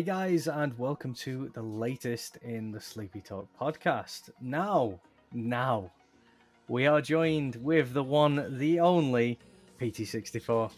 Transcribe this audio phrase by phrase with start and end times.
[0.00, 4.30] Hey guys, and welcome to the latest in the Sleepy Talk podcast.
[4.40, 4.98] Now,
[5.30, 5.90] now,
[6.68, 9.38] we are joined with the one, the only
[9.78, 10.70] PT64.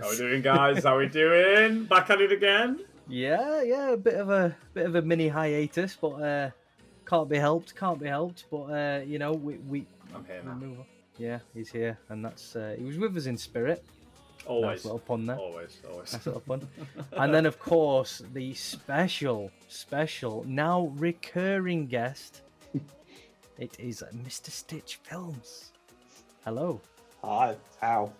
[0.00, 0.82] How are we doing, guys?
[0.82, 1.84] How are we doing?
[1.84, 2.80] Back at it again?
[3.06, 6.50] Yeah, yeah, a bit of a bit of a mini hiatus, but uh,
[7.08, 7.76] can't be helped.
[7.76, 8.46] Can't be helped.
[8.50, 10.84] But uh, you know, we we, I'm here now.
[11.18, 13.84] Yeah, he's here, and that's uh, he was with us in spirit.
[14.46, 14.84] Nice Always.
[14.84, 15.36] little pun there.
[15.36, 16.12] Always, always.
[16.12, 16.68] Nice little pun.
[17.16, 22.42] and then, of course, the special, special, now recurring guest.
[23.58, 24.50] It is Mr.
[24.50, 25.72] Stitch Films.
[26.44, 26.78] Hello.
[27.24, 28.12] Hi, how?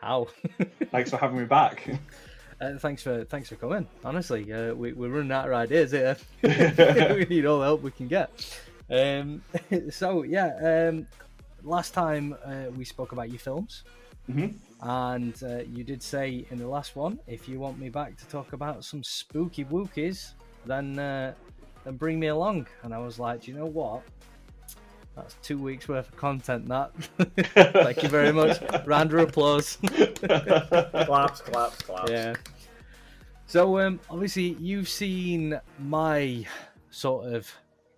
[0.00, 0.28] How?
[0.92, 1.88] Thanks for having me back.
[2.60, 3.88] Uh, thanks for thanks for coming.
[4.04, 6.16] Honestly, uh, we, we're running out of ideas here.
[6.42, 8.30] we need all the help we can get.
[8.88, 9.42] Um,
[9.90, 11.08] so yeah, um,
[11.64, 13.82] last time uh, we spoke about your films,
[14.30, 14.54] Mhm.
[14.82, 18.26] And uh, you did say in the last one, if you want me back to
[18.26, 20.32] talk about some spooky wookies,
[20.66, 21.34] then uh,
[21.84, 22.66] then bring me along.
[22.82, 24.02] And I was like, do you know what?
[25.14, 26.66] That's two weeks worth of content.
[26.68, 26.92] That.
[27.74, 28.58] Thank you very much.
[28.84, 29.76] Round of applause.
[29.86, 32.10] claps, claps, claps.
[32.10, 32.34] Yeah.
[33.46, 36.44] So um, obviously you've seen my
[36.90, 37.52] sort of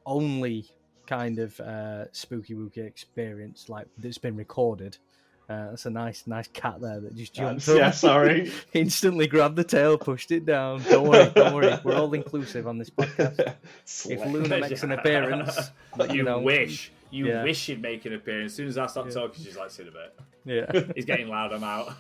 [0.05, 0.67] only
[1.07, 4.99] kind of uh, spooky wookie experience, like that's been recorded.
[5.49, 8.51] Uh, that's a nice, nice cat there that just jumped yeah, up, sorry.
[8.73, 10.83] instantly grabbed the tail, pushed it down.
[10.85, 11.79] Don't worry, don't worry.
[11.85, 13.55] We're all inclusive on this podcast.
[14.11, 16.91] If Luna makes an appearance, But you know, wish.
[17.11, 17.43] You Yeah.
[17.45, 18.53] wish she'd make an appearance.
[18.53, 19.13] As soon as I start Yeah.
[19.21, 20.19] talking, she's like, sit a bit.
[20.47, 20.93] yeah.
[20.97, 21.93] He's getting loud, I'm out.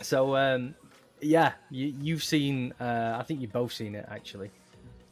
[0.00, 0.74] So um,
[1.20, 2.72] yeah, you, you've seen.
[2.80, 4.50] Uh, I think you've both seen it actually.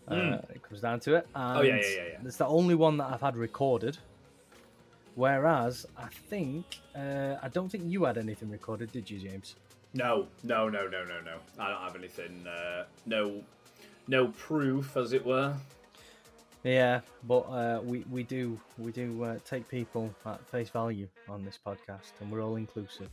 [0.08, 0.50] Uh, Mm.
[0.54, 1.26] it comes down to it.
[1.34, 2.18] Oh, yeah, yeah, yeah, yeah.
[2.24, 3.98] It's the only one that I've had recorded.
[5.16, 9.56] Whereas I think uh, I don't think you had anything recorded, did you, James?
[9.94, 11.38] no, no, no, no, no, no.
[11.58, 12.46] I don't have anything.
[12.46, 13.42] Uh, no,
[14.08, 15.54] no proof, as it were.
[16.64, 21.44] Yeah, but uh, we we do we do uh, take people at face value on
[21.44, 23.08] this podcast, and we're all inclusive.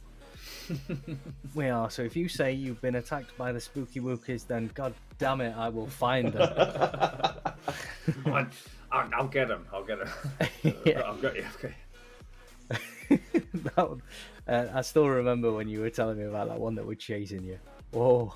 [1.55, 1.89] we are.
[1.89, 5.55] So if you say you've been attacked by the spooky wookies, then god damn it,
[5.55, 6.51] I will find them.
[8.25, 8.45] I,
[8.91, 9.65] I'll, I'll get them.
[9.71, 10.73] I'll get them.
[10.85, 11.09] Yeah.
[11.09, 11.45] I've got you.
[11.55, 11.73] Okay.
[13.53, 14.01] that, one-
[14.47, 17.43] uh, I still remember when you were telling me about that one that were chasing
[17.43, 17.59] you.
[17.93, 18.35] Oh,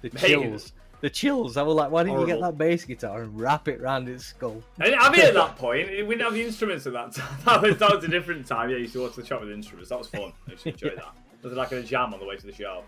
[0.00, 0.20] the Mate.
[0.20, 0.72] chills.
[1.00, 1.56] The chills.
[1.56, 4.24] I was like, why didn't you get that bass guitar and wrap it round its
[4.26, 4.62] skull?
[4.80, 7.36] I, mean, at that point, we didn't have the instruments at that time.
[7.44, 8.70] That was, that was a different time.
[8.70, 9.90] Yeah, you used to watch the shop with instruments.
[9.90, 10.32] That was fun.
[10.46, 11.12] I used to enjoy that.
[11.42, 12.84] Was it like a jam on the way to the show.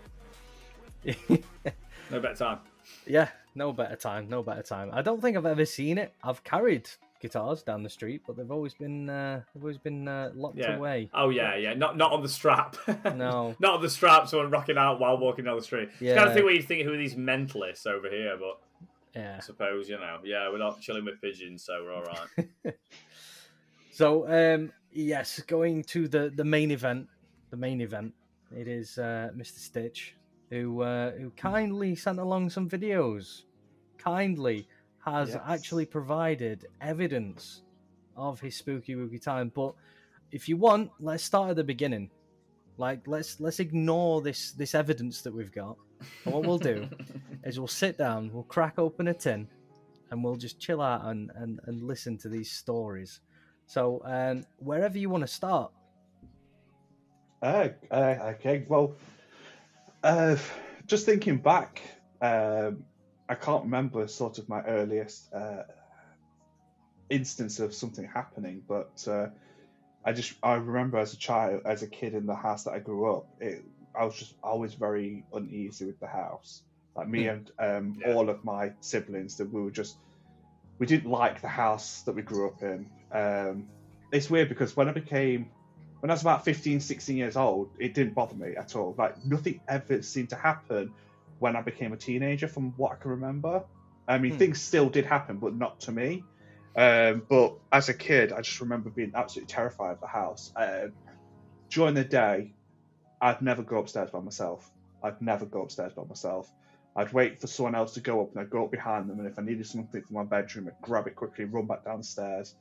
[2.11, 2.59] No better time.
[3.05, 4.29] yeah, no better time.
[4.29, 4.89] No better time.
[4.93, 6.13] I don't think I've ever seen it.
[6.23, 6.89] I've carried
[7.21, 10.75] guitars down the street, but they've always been uh, they've always been uh, locked Yeah.
[10.75, 11.09] away.
[11.13, 11.73] Oh yeah, yeah.
[11.73, 12.75] Not not on the strap.
[13.15, 13.55] No.
[13.59, 14.27] not on the strap.
[14.27, 15.89] Someone rocking out while walking down the street.
[15.99, 18.59] It's kind of thing where you think who are these mentalists over here, but
[19.19, 19.35] Yeah.
[19.37, 22.73] I suppose you know, yeah, we're not chilling with pigeons, so we're all right.
[23.91, 27.07] So um, yes, going to the the main event.
[27.49, 28.13] The main event.
[28.55, 29.57] It is uh, Mr.
[29.59, 30.15] Stitch
[30.49, 33.43] who uh, who kindly sent along some videos.
[33.97, 34.67] Kindly
[35.05, 35.41] has Yes.
[35.47, 37.61] actually provided evidence
[38.17, 39.51] of his spooky wooky time.
[39.53, 39.73] But
[40.31, 42.09] if you want, let's start at the beginning.
[42.77, 45.77] Like let's let's ignore this this evidence that we've got.
[46.25, 46.87] And what we'll do
[47.43, 49.47] is we'll sit down, we'll crack open a tin,
[50.11, 53.21] and we'll just chill out and, and, and listen to these stories.
[53.67, 55.71] So, um, wherever you want to start.
[57.41, 58.95] Uh, uh, okay, well,
[60.03, 60.35] uh,
[60.85, 61.81] just thinking back,
[62.21, 62.83] um,
[63.27, 65.63] I can't remember sort of my earliest uh,
[67.09, 69.27] instance of something happening, but uh,
[70.05, 72.79] I just I remember as a child, as a kid in the house that I
[72.79, 73.63] grew up, it,
[73.95, 76.63] I was just always very uneasy with the house.
[76.95, 78.13] Like me and um, Yeah.
[78.13, 79.99] all of my siblings, that we were just
[80.79, 82.91] we didn't like the house that we grew up in.
[83.11, 83.69] Um,
[84.11, 85.53] it's weird because when I became
[86.01, 88.95] when I was about 15, 16 years old, it didn't bother me at all.
[88.97, 90.95] Like nothing ever seemed to happen
[91.39, 93.63] when I became a teenager, from what I can remember.
[94.07, 94.37] I mean, Hmm.
[94.37, 96.23] things still did happen, but not to me.
[96.75, 100.51] Um, but as a kid, I just remember being absolutely terrified of the house.
[100.55, 100.93] Um,
[101.69, 102.53] during the day,
[103.21, 104.69] I'd never go upstairs by myself.
[105.01, 106.51] I'd never go upstairs by myself.
[106.95, 109.19] I'd wait for someone else to go up, and I'd go up behind them.
[109.19, 111.83] And if I needed something from my bedroom, I'd grab it quickly, and run back
[111.83, 112.55] downstairs.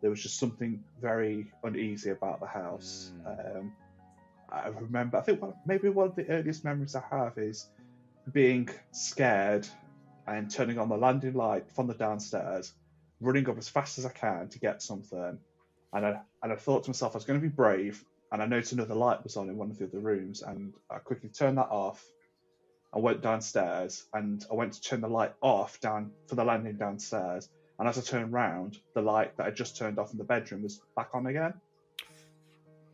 [0.00, 3.12] There was just something very uneasy about the house.
[3.26, 3.72] Um,
[4.50, 7.66] I remember, I think one, maybe one of the earliest memories I have is
[8.32, 9.66] being scared
[10.26, 12.72] and turning on the landing light from the downstairs,
[13.20, 15.38] running up as fast as I can to get something.
[15.92, 18.04] And I, and I thought to myself, I was going to be brave.
[18.32, 20.42] And I noticed another light was on in one of the other rooms.
[20.42, 22.04] And I quickly turned that off.
[22.92, 26.76] I went downstairs and I went to turn the light off down for the landing
[26.76, 27.48] downstairs.
[27.78, 30.62] And as I turned round, the light that I just turned off in the bedroom
[30.62, 31.54] was back on again.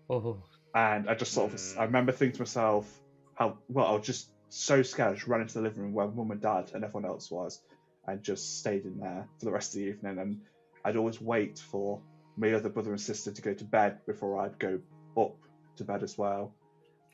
[0.08, 0.42] Oh,
[0.74, 1.86] And I just sort of, I mm.
[1.86, 3.00] remember thinking to myself,
[3.34, 5.10] how, well, I was just so scared.
[5.10, 7.60] I just ran into the living room where mum and dad and everyone else was
[8.06, 10.18] and just stayed in there for the rest of the evening.
[10.18, 10.40] And
[10.84, 12.00] I'd always wait for
[12.36, 14.80] my other brother and sister to go to bed before I'd go
[15.16, 15.36] up
[15.76, 16.52] to bed as well.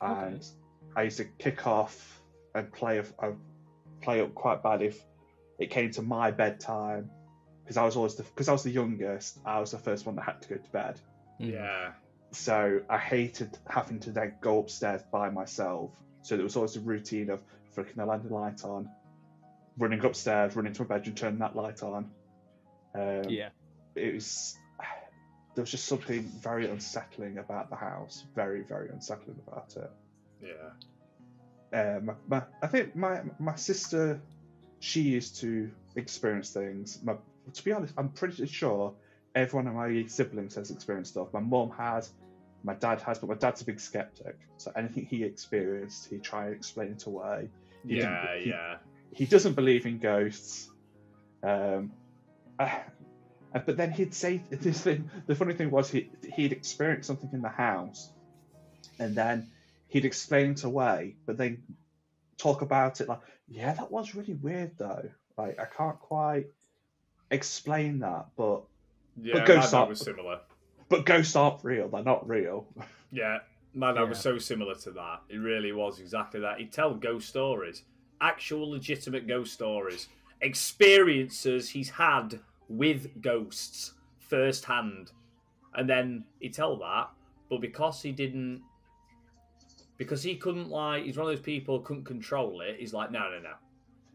[0.01, 0.45] And
[0.95, 2.21] I used to kick off
[2.55, 3.31] and play, I uh,
[4.01, 5.03] play up quite bad if
[5.59, 7.09] it came to my bedtime
[7.63, 9.39] because I was always the because I was the youngest.
[9.45, 11.01] I was the first one that had to go to bed.
[11.37, 11.91] Yeah.
[12.31, 15.91] So I hated having to then go upstairs by myself.
[16.27, 17.41] So there was always a routine of
[17.71, 18.89] flicking the landing light on,
[19.77, 22.11] running upstairs, running to my bedroom, turning that light on.
[22.93, 23.49] Um, yeah.
[23.95, 24.57] It was
[25.55, 28.25] there was just something very unsettling about the house.
[28.35, 29.89] Very, very unsettling about it.
[31.71, 31.95] Yeah.
[31.95, 34.19] Um, my, I think my my sister,
[34.81, 36.99] she used to experience things.
[37.05, 37.15] My,
[37.53, 38.93] to be honest, I'm pretty sure
[39.33, 41.29] every one of my siblings has experienced stuff.
[41.31, 42.11] My mom has,
[42.63, 44.37] my dad has, but my dad's a big skeptic.
[44.57, 47.49] So anything he experienced, he try and explain it away.
[47.87, 48.77] He Yeah, he- yeah.
[49.13, 50.69] He doesn't believe in ghosts.
[51.43, 51.91] Um,
[52.57, 55.09] but then he'd say this thing.
[55.27, 58.09] The funny thing was he he'd experienced something in the house,
[58.99, 59.47] and then
[59.87, 61.63] he'd explain it away, but then
[62.37, 65.09] talk about it like, yeah, that was really weird though.
[65.37, 66.47] Like I can't quite
[67.31, 68.63] explain that, but
[69.21, 70.39] Yeah, ghosts my dad are- was similar.
[70.89, 71.87] But ghosts aren't real.
[71.89, 72.67] They're not real.
[73.09, 73.37] Yeah,
[73.73, 75.21] my dad was so similar to that.
[75.29, 76.57] It really was exactly that.
[76.59, 77.83] He'd tell ghost stories,
[78.19, 80.09] actual legitimate ghost stories,
[80.41, 85.11] experiences he's had with ghosts firsthand,
[85.75, 87.09] and then he'd tell that.
[87.49, 88.61] But because he didn't,
[89.95, 92.75] because he couldn't like, he's one of those people who couldn't control it.
[92.77, 93.53] He's like, no, no, no,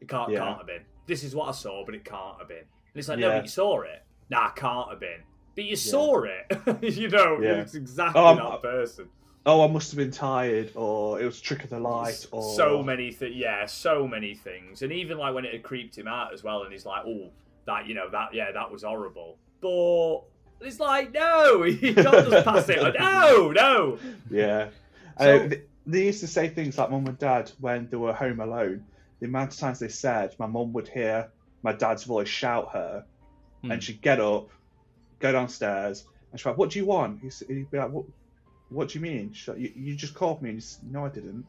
[0.02, 0.40] it can't, Yeah.
[0.40, 0.82] can't have been.
[1.06, 2.58] This is what I saw, but it can't have been.
[2.58, 2.66] And
[2.96, 3.36] it's like, no, Yeah.
[3.38, 4.02] but you saw it.
[4.28, 5.22] Nah, can't have been.
[5.54, 6.58] But you saw it.
[6.98, 7.60] you know, Yeah.
[7.60, 9.08] it's exactly Oh, I'm- that person.
[9.44, 12.80] Oh, I must have been tired, or it was trick of the light, or So
[12.80, 16.32] many things, yeah, so many things, and even like when it had creeped him out
[16.32, 17.28] as well, and he's like, "Oh,
[17.66, 20.20] that you know that yeah, that was horrible," but
[20.64, 22.78] it's like, no, you can't just pass it.
[22.78, 22.92] on.
[23.00, 23.98] No, no.
[24.30, 24.68] Yeah.
[25.18, 28.12] So- uh, th- they used to say things like mum and dad when they were
[28.12, 28.84] home alone.
[29.18, 31.28] The amount of times they said my mum would hear
[31.64, 33.04] my dad's voice shout her,
[33.62, 33.72] Hmm.
[33.72, 34.50] and she'd get up,
[35.22, 38.06] go downstairs, and she'd be like, "What do you want?" He's- He'd be like, "What?
[38.68, 41.08] What do you mean?" She's like, you, you just called me." And he's, "No, I
[41.08, 41.46] didn't."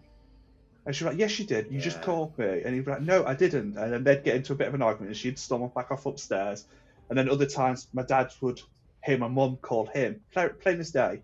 [0.85, 1.71] And she'd be like, "Yes, you did.
[1.71, 4.35] You just called me." And he'd be like, "No, I didn't." And then they'd get
[4.35, 6.65] into a bit of an argument, and she'd storm back off upstairs.
[7.09, 8.61] And then other times, my dad would
[9.05, 11.21] hear my mum call him, plain, as day.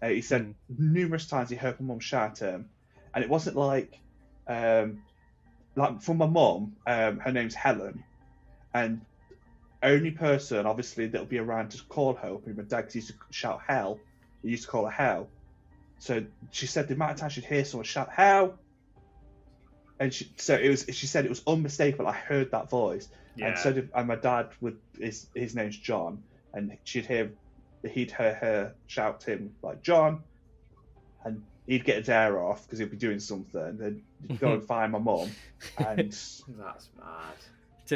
[0.00, 0.54] Uh, he said Mm.
[0.92, 2.68] numerous times he heard my mum shout at him,
[3.14, 4.00] and it wasn't like,
[4.48, 5.02] um,
[5.76, 8.02] like for my mum, um, her name's Helen,
[8.74, 9.00] and
[9.82, 13.60] only person obviously that'll be around to call her be my dad used to shout
[13.66, 13.98] hell.
[14.42, 15.28] He used to call her hell.
[15.98, 18.58] So she said the amount of times she'd hear someone shout hell,
[20.00, 20.84] and she, so it was.
[20.90, 22.08] She said it was unmistakable.
[22.08, 25.76] I heard that voice, Yeah, and so did, and my dad would his his name's
[25.76, 27.30] John, and she'd hear
[27.88, 30.24] he'd hear her shout to him like John,
[31.24, 33.60] and he'd get his hair off because he'd be doing something.
[33.60, 34.02] And then
[34.38, 35.30] go and find my mum,
[35.78, 36.42] and that's
[36.98, 37.36] mad.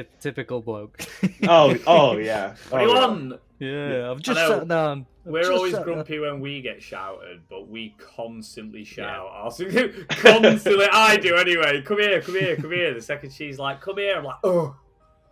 [0.02, 1.00] Ty- typical bloke.
[1.48, 3.06] oh oh yeah, What do you oh, yeah.
[3.06, 3.40] want?
[3.58, 4.48] yeah, I've just know.
[4.58, 5.06] sat down.
[5.24, 5.94] I've We're just always sat down.
[5.94, 9.26] grumpy when we get shouted, but we constantly shout.
[9.28, 9.64] Also,
[10.08, 11.82] constantly, I do anyway.
[11.82, 12.94] Come here, come here, come here.
[12.94, 14.76] The second she's like, "Come here," I'm like, "Oh,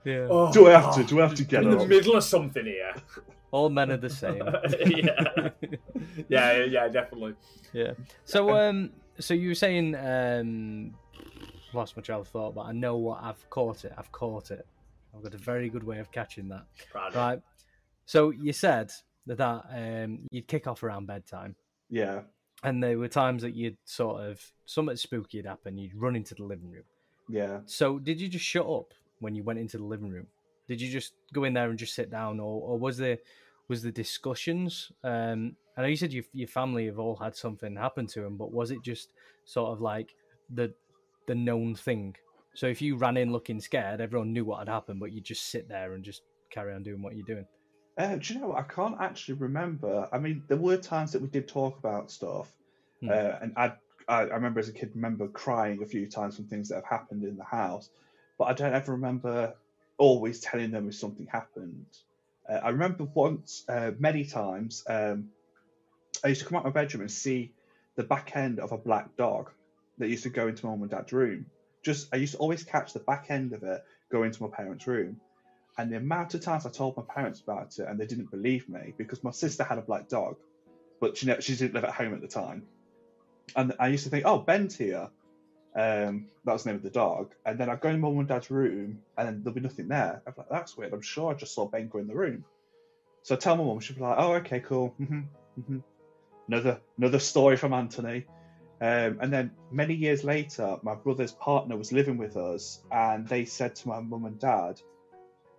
[0.04, 0.26] Yeah.
[0.30, 1.04] oh Do I have to?
[1.04, 2.94] Do I have to get in the middle of something here?"
[3.52, 4.42] All men are the same.
[6.28, 7.35] yeah, yeah, yeah, definitely.
[7.73, 7.92] Yeah.
[8.25, 8.90] So um
[9.21, 10.94] so you were saying um
[11.75, 13.93] lost my trail of thought, but I know what I've caught it.
[13.97, 14.66] I've caught it.
[15.14, 16.66] I've got a very good way of catching that.
[16.90, 17.40] Proud Right.
[18.07, 18.90] So you said
[19.26, 21.54] that, that um you'd kick off around bedtime.
[21.90, 22.23] Yeah,
[22.62, 26.35] And there were times that you'd sort of something spooky had happened, you'd run into
[26.35, 26.85] the living room.
[27.28, 27.61] yeah.
[27.66, 30.26] So did you just shut up when you went into the living room?
[30.66, 33.19] Did you just go in there and just sit down, or, or was there
[33.69, 34.90] was the discussions?
[35.04, 38.37] Um, I know you said your your family have all had something happen to them,
[38.37, 39.11] but was it just
[39.45, 40.14] sort of like
[40.50, 40.73] the
[41.26, 42.16] the known thing?
[42.54, 45.50] So if you ran in looking scared, everyone knew what had happened, but you just
[45.50, 47.47] sit there and just carry on doing what you're doing.
[47.99, 48.49] Uh, do you know?
[48.49, 48.59] what?
[48.59, 50.09] I can't actually remember.
[50.12, 52.52] I mean, there were times that we did talk about stuff,
[53.00, 53.11] Hmm.
[53.11, 53.73] uh, and I,
[54.09, 56.85] I, I remember as a kid, remember crying a few times from things that have
[56.85, 57.90] happened in the house,
[58.38, 59.54] but I don't ever remember
[59.99, 61.87] always telling them if something happened.
[62.49, 65.28] Uh, I remember once, uh, many times, um,
[66.23, 67.52] I used to come out my bedroom and see
[67.97, 69.50] the back end of a black dog
[69.99, 71.47] that used to go into mum and dad's room
[71.85, 74.87] just I used to always catch the back end of it go into my parents'
[74.87, 75.21] room.
[75.77, 78.69] And the amount of times I told my parents about it and they didn't believe
[78.69, 80.37] me because my sister had a black dog,
[81.01, 82.63] but she, she didn't live at home at the time.
[83.57, 85.09] And I used to think, oh, Ben's here.
[85.77, 87.33] Um, that was the name of the dog.
[87.45, 90.23] And then I'd go in mum and dad's room and then there'll be nothing there.
[90.27, 90.93] I'm like, that's weird.
[90.93, 92.45] I'm sure I just saw Ben go in the room.
[93.25, 94.89] So I tell my mum, she'd be like, oh, okay, cool.
[94.91, 95.21] hmm
[95.67, 95.79] hmm
[96.47, 98.27] Another another story from Anthony.
[98.85, 103.45] Um, and then many years later, my brother's partner was living with us, and they
[103.45, 104.75] said to my mum and dad,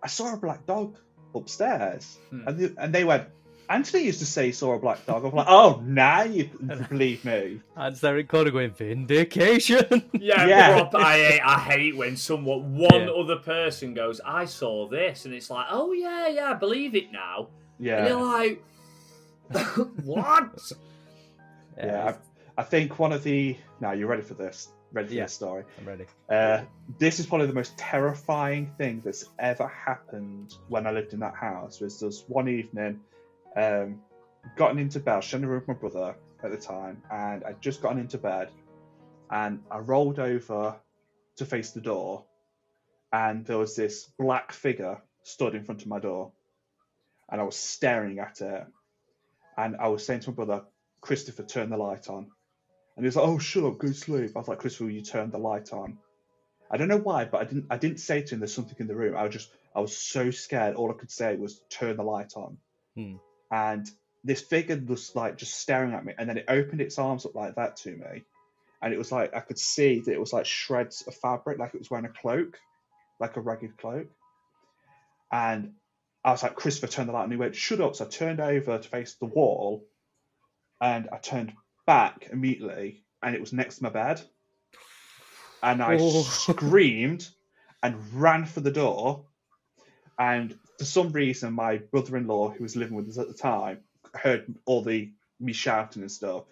[0.02, 0.96] "I saw a black dog
[1.34, 2.46] upstairs," Hmm.
[2.46, 3.24] and, they, and they went,
[3.68, 6.44] "Anthony used to say he saw a black dog." I'm like, "Oh, now you
[6.88, 9.88] believe me." And Derek Corder going vindication.
[10.12, 10.72] Yeah, Yeah.
[10.88, 13.20] prop- I hate, I hate when someone, one Yeah.
[13.20, 17.10] other person goes, "I saw this," and it's like, "Oh yeah, yeah, I believe it
[17.12, 17.48] now,"
[17.80, 17.96] Yeah.
[17.96, 18.62] and Yeah, you're like,
[20.04, 20.72] "What?"
[21.78, 22.12] yeah.
[22.14, 22.14] I,
[22.58, 24.72] I think one of the now you're ready for this.
[24.92, 25.22] Ready for Yeah.
[25.24, 25.64] this story?
[25.78, 26.06] I'm ready.
[26.28, 26.64] Uh,
[26.98, 31.34] this is probably the most terrifying thing that's ever happened when I lived in that
[31.34, 31.80] house.
[31.80, 33.00] Was this one evening,
[33.56, 34.00] um,
[34.56, 37.44] gotten into bed, I was sharing a room with my brother at the time, and
[37.44, 38.50] I'd just gotten into bed,
[39.30, 40.76] and I rolled over
[41.36, 42.24] to face the door,
[43.12, 46.32] and there was this black figure stood in front of my door,
[47.28, 48.66] and I was staring at it,
[49.58, 50.64] and I was saying to my brother,
[51.00, 52.30] Christopher, turn the light on.
[52.96, 54.92] And he was like, "Oh, shut up, go to sleep." I was like, "Christopher, will
[54.92, 55.98] you turn the light on?"
[56.70, 57.66] I don't know why, but I didn't.
[57.70, 59.96] I didn't say to him, "There's something in the room." I was just, I was
[59.96, 60.74] so scared.
[60.74, 62.58] All I could say was, "Turn the light on."
[62.94, 63.16] Hmm.
[63.50, 63.88] And
[64.24, 67.34] this figure was like just staring at me, and then it opened its arms up
[67.34, 68.24] like that to me,
[68.82, 71.74] and it was like I could see that it was like shreds of fabric, like
[71.74, 72.58] it was wearing a cloak,
[73.20, 74.08] like a ragged cloak.
[75.30, 75.74] And
[76.24, 78.08] I was like, "Christopher, turn the light," on." and he went, "Shut up!" So I
[78.08, 79.86] turned over to face the wall,
[80.80, 81.52] and I turned
[81.86, 84.20] back immediately, and it was next to my bed.
[85.62, 86.22] And I Oh.
[86.22, 87.28] screamed
[87.82, 89.26] and ran for the door.
[90.18, 93.80] And for some reason, my brother-in-law, who was living with us at the time,
[94.14, 96.44] heard all the me shouting and stuff,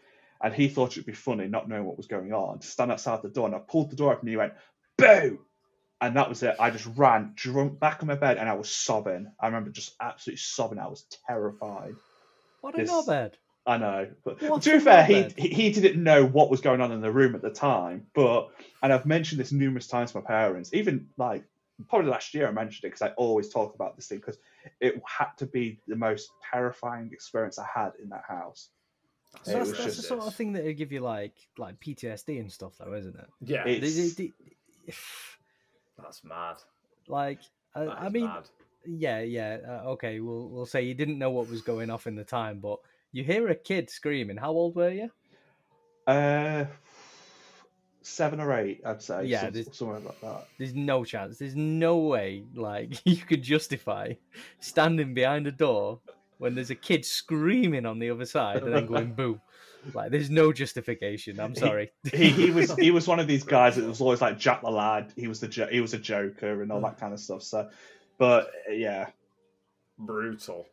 [0.43, 3.23] and he thought it'd be funny, not knowing what was going on, to stand outside
[3.23, 3.47] the door.
[3.47, 4.53] And I pulled the door open, and he went,
[4.99, 5.41] "Boo!"
[6.03, 6.57] And that was it.
[6.61, 9.33] I just ran, drunk back on my bed, and I was sobbing.
[9.41, 10.79] I remember just absolutely sobbing.
[10.79, 11.95] I was terrified.
[12.61, 13.38] What in This- bed?
[13.66, 15.35] I know, but What to be fair, he bed?
[15.38, 18.06] he he didn't know what was going on in the room at the time.
[18.14, 18.50] But
[18.83, 21.44] and I've mentioned this numerous times to my parents, even like
[21.88, 24.37] probably last year I mentioned it because I always talk about this thing because
[24.80, 28.68] it had to be the most terrifying experience I had in that house.
[29.44, 31.35] So It that's, was that's the just- sort of thing that would give you like
[31.56, 33.26] like PTSD and stuff, though, isn't it?
[33.40, 34.09] Yeah, It- They- they-
[34.87, 34.94] they-
[36.02, 36.56] that's mad.
[37.09, 37.40] like,
[37.75, 38.49] I, That I is mean, mad.
[38.87, 40.21] yeah, yeah, uh, okay.
[40.21, 42.78] We'll we'll say you didn't know what was going off in the time, but
[43.14, 44.37] you hear a kid screaming.
[44.37, 45.11] How old were you?
[46.06, 46.66] Uh,
[48.02, 49.25] seven or eight, I'd say.
[49.26, 50.47] Yeah, some- this- somewhere like that.
[50.59, 51.38] There's no chance.
[51.38, 54.14] There's no way, like, you could justify
[54.61, 56.00] standing behind a door
[56.38, 59.40] when there's a kid screaming on the other side and then going boo.
[59.94, 61.38] Like, there's no justification.
[61.38, 61.92] I'm He- sorry.
[62.12, 64.71] He, he was he was one of these guys that was always like Jack the
[64.71, 65.12] lad.
[65.16, 67.42] He was the jo- he was a joker and all that kind of stuff.
[67.42, 67.68] So,
[68.18, 69.09] but yeah,
[69.99, 70.66] Brutal.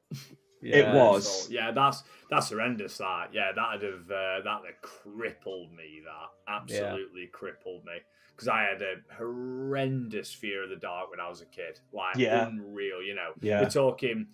[0.62, 0.94] Yeah.
[0.96, 1.46] was.
[1.46, 2.98] So, yeah, that's that's horrendous.
[2.98, 6.01] That yeah, that'd have uh, that'd have crippled me.
[6.06, 7.94] That absolutely crippled me
[8.32, 11.80] because I had a horrendous fear of the dark when I was a kid.
[11.91, 12.48] Like Yeah.
[12.48, 13.01] unreal.
[13.01, 13.62] You know, Yeah.
[13.62, 14.27] we're talking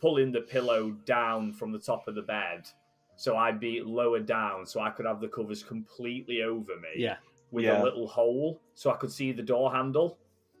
[0.00, 2.68] pulling the pillow down from the top of the bed.
[3.16, 6.90] So I'd be lower down, so I could have the covers completely over me.
[6.96, 7.16] Yeah.
[7.50, 7.82] With Yeah.
[7.82, 10.18] a little hole, so I could see the door handle.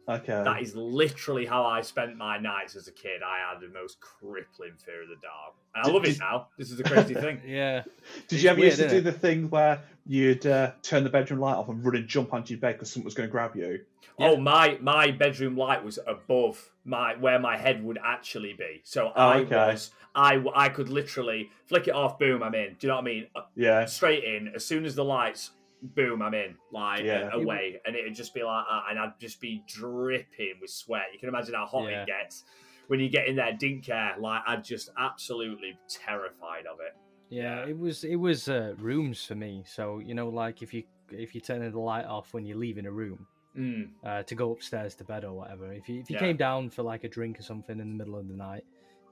[0.08, 0.42] Okay.
[0.42, 3.20] That is literally how I spent my nights as a kid.
[3.22, 5.54] I had the most crippling fear of the dark.
[5.74, 6.48] And I Did- love it now.
[6.56, 7.40] This is the crazy thing.
[7.46, 7.82] Yeah.
[7.82, 9.00] Did It's you ever weird, used to do it?
[9.04, 12.54] the thing where you'd uh, turn the bedroom light off and run and jump onto
[12.54, 13.80] your bed because someone was going to grab you?
[14.18, 14.30] Yeah.
[14.30, 18.80] Oh, my my bedroom light was above my where my head would actually be.
[18.84, 19.54] So Oh, I okay.
[19.54, 22.76] was I I could literally flick it off, boom, I'm in.
[22.80, 23.26] Do you know what I mean?
[23.36, 23.84] Uh, Yeah.
[23.84, 24.48] Straight in.
[24.56, 25.50] As soon as the lights,
[25.82, 26.56] boom, I'm in.
[26.72, 27.30] Like Yeah.
[27.32, 31.06] uh, away, and it'd just be like, that, and I'd just be dripping with sweat.
[31.12, 32.02] You can imagine how hot Yeah.
[32.02, 32.44] it gets
[32.88, 33.52] when you get in there.
[33.52, 34.14] Didn't care.
[34.18, 36.96] Like I'd just absolutely terrified of it.
[37.30, 37.70] Yeah, Yeah.
[37.70, 39.64] it was it was uh, rooms for me.
[39.66, 42.86] So you know, like if you if you turn the light off when you're leaving
[42.86, 43.90] a room Mm.
[44.04, 46.82] uh, to go upstairs to bed or whatever, if you if you came down for
[46.82, 48.64] like a drink or something in the middle of the night,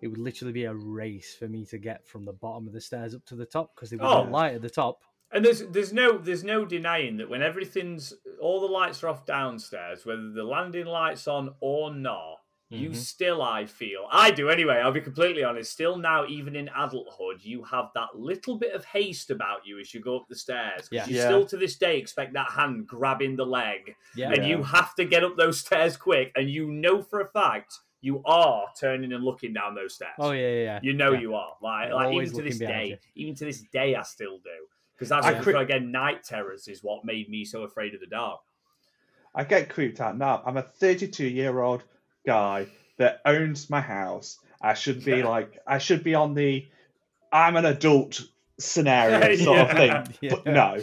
[0.03, 2.81] it would literally be a race for me to get from the bottom of the
[2.81, 4.25] stairs up to the top because there was Oh.
[4.25, 5.03] no light at the top.
[5.37, 9.27] And there's there's no there's no denying that when everything's all the lights are off
[9.27, 12.39] downstairs, whether the landing lights on or not,
[12.71, 12.97] you Mhm.
[12.97, 17.45] still, I feel, I do anyway, I'll be completely honest, still now, even in adulthood,
[17.45, 20.89] you have that little bit of haste about you as you go up the stairs.
[20.89, 21.07] 'cause Yeah.
[21.07, 21.25] You Yeah.
[21.27, 24.49] still to this day expect that hand grabbing the leg, Yeah, and Yeah.
[24.49, 28.23] you have to get up those stairs quick, and you know for a fact you
[28.25, 30.15] are turning and looking down those stairs.
[30.19, 30.81] oh yeah, yeah, yeah.
[30.83, 31.21] You know Yeah.
[31.21, 31.57] you are.
[31.61, 34.67] Like, like even to this looking behind day, even to this day, I still do.
[34.97, 38.07] Because that's I cre- again, night terrors is what made me so afraid of the
[38.07, 38.41] dark.
[39.35, 40.43] I get creeped out now.
[40.47, 41.83] I'm a 32 year old
[42.27, 42.67] guy
[42.99, 44.39] that owns my house.
[44.63, 45.29] I should be Yeah.
[45.29, 46.67] like, I should be on the
[47.33, 48.23] I'm an adult
[48.59, 50.05] scenario sort of Yeah.
[50.05, 50.31] thing.
[50.31, 50.79] But no.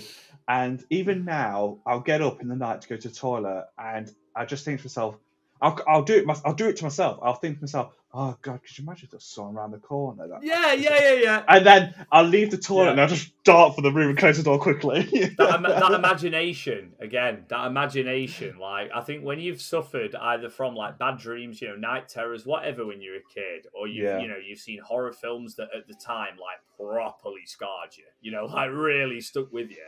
[0.48, 4.14] And even now, I'll get up in the night to go to the toilet, and
[4.36, 5.16] I just think to myself,
[5.62, 6.26] I'll, I'll do it.
[6.46, 7.18] I'll do it to myself.
[7.24, 10.28] I'll think to myself, "Oh God, could you imagine if there's someone around the corner?"
[10.28, 11.44] That Yeah, yeah, yeah, yeah.
[11.48, 12.92] And then I'll leave the toilet Yeah.
[12.92, 15.02] and I'll just dart for the room and close the door quickly.
[15.38, 20.76] that, ima- that imagination again that imagination like i think when you've suffered either from
[20.76, 24.20] like bad dreams you know night terrors whatever when you're a kid or you Yeah.
[24.20, 28.32] you know you've seen horror films that at the time like properly scarred you you
[28.32, 29.84] know like really stuck with you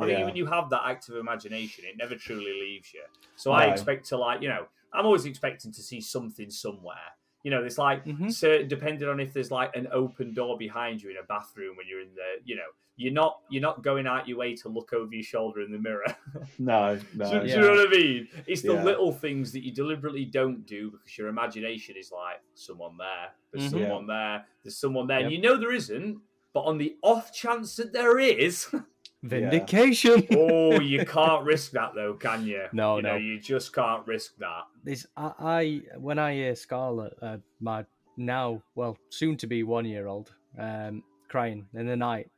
[0.00, 0.24] i think Yeah.
[0.24, 3.02] when you have that active imagination it never truly leaves you
[3.36, 6.94] so i expect to like you know i'm always expecting to see something somewhere
[7.42, 8.32] you know, it's like Mhm.
[8.32, 11.86] certain depending on if there's like an open door behind you in a bathroom when
[11.88, 14.92] you're in the, you know, you're not you're not going out your way to look
[14.92, 16.04] over your shoulder in the mirror.
[16.58, 17.30] no, no.
[17.30, 18.28] do, do you know what I mean?
[18.46, 18.82] It's the Yeah.
[18.84, 23.64] little things that you deliberately don't do because your imagination is like someone there, there's
[23.64, 23.70] Mhm.
[23.70, 26.20] someone there, there's someone there, and you know there isn't.
[26.52, 28.66] But on the off chance that there is,
[29.22, 30.26] Vindication.
[30.32, 32.64] oh, you can't risk that though, can you?
[32.72, 33.16] No, you know, no.
[33.16, 34.62] you just can't risk that.
[34.82, 37.84] This I, I when I hear Scarlett, uh, my
[38.16, 42.30] now well soon to be one year old, um, crying in the night,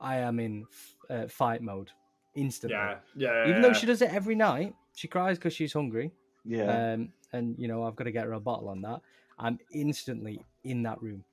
[0.00, 1.90] I am in f- uh, fight mode
[2.34, 2.76] instantly.
[2.76, 3.48] Yeah, yeah.
[3.48, 6.12] Even though she does it every night, she cries because she's hungry.
[6.44, 6.92] Yeah.
[6.94, 9.00] Um, and you know I've got to get her a bottle on that.
[9.38, 11.24] I'm instantly in that room.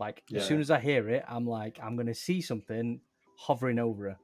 [0.00, 0.40] Like Yeah.
[0.40, 3.00] as soon as I hear it, I'm like I'm gonna see something
[3.40, 4.18] hovering over her,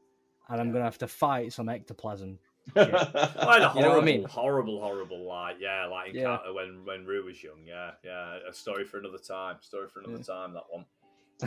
[0.49, 2.39] and I'm gonna have to fight some ectoplasm.
[2.75, 4.25] Quite a You know what I horrible, mean?
[4.25, 6.33] horrible, horrible, like yeah, like Yeah.
[6.33, 7.61] encounter when when Rue was young.
[7.67, 8.39] Yeah, yeah.
[8.49, 9.57] A story for another time.
[9.61, 10.35] Story for another Yeah.
[10.35, 10.53] time.
[10.55, 10.85] That one.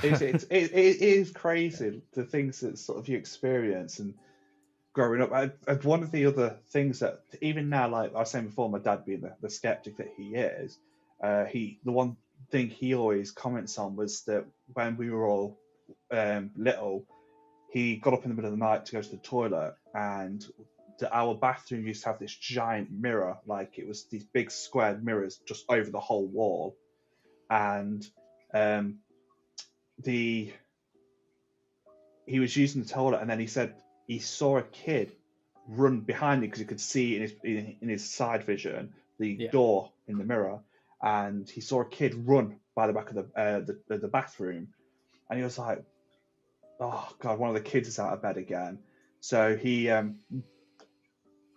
[0.04, 4.14] it's, it's, it, it is crazy the things that sort of you experience and
[4.94, 5.32] growing up.
[5.32, 8.70] I, and one of the other things that even now, like I was saying before,
[8.70, 10.78] my dad being the, the skeptic that he is,
[11.24, 12.18] uh, he the one
[12.52, 15.60] thing he always comments on was that when we were all
[16.12, 17.06] um, little,
[17.72, 20.46] he got up in the middle of the night to go to the toilet and.
[21.00, 25.02] The, our bathroom used to have this giant mirror, like it was these big squared
[25.02, 26.76] mirrors just over the whole wall,
[27.50, 28.06] and
[28.54, 29.00] um,
[30.04, 30.52] the
[32.26, 33.76] he was using the toilet and then he said
[34.08, 35.12] he saw a kid
[35.68, 39.36] run behind him because he could see in his in, in his side vision the
[39.40, 39.52] Yeah.
[39.52, 40.60] door in the mirror
[41.02, 44.08] and he saw a kid run by the back of the uh, the, the, the
[44.08, 44.68] bathroom
[45.30, 45.84] and he was like
[46.80, 48.80] oh god one of the kids is out of bed again
[49.20, 50.16] so he um,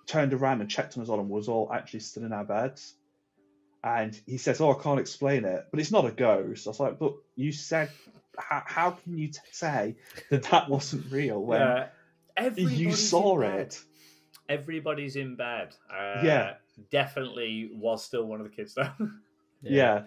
[0.07, 2.95] turned around and checked on us all and was all actually still in our beds
[3.85, 6.81] and he says, "Oh, I can't explain it, but it's not a ghost." I was
[6.81, 7.91] like, "But you said,
[8.39, 9.97] how, how can you t- say
[10.31, 11.89] that that wasn't real when yeah.
[12.57, 13.83] you saw it?"
[14.49, 15.75] Everybody's in bed.
[15.91, 16.55] Uh, Yeah.
[16.91, 18.91] definitely was still one of the kids though.
[19.63, 20.03] Yeah,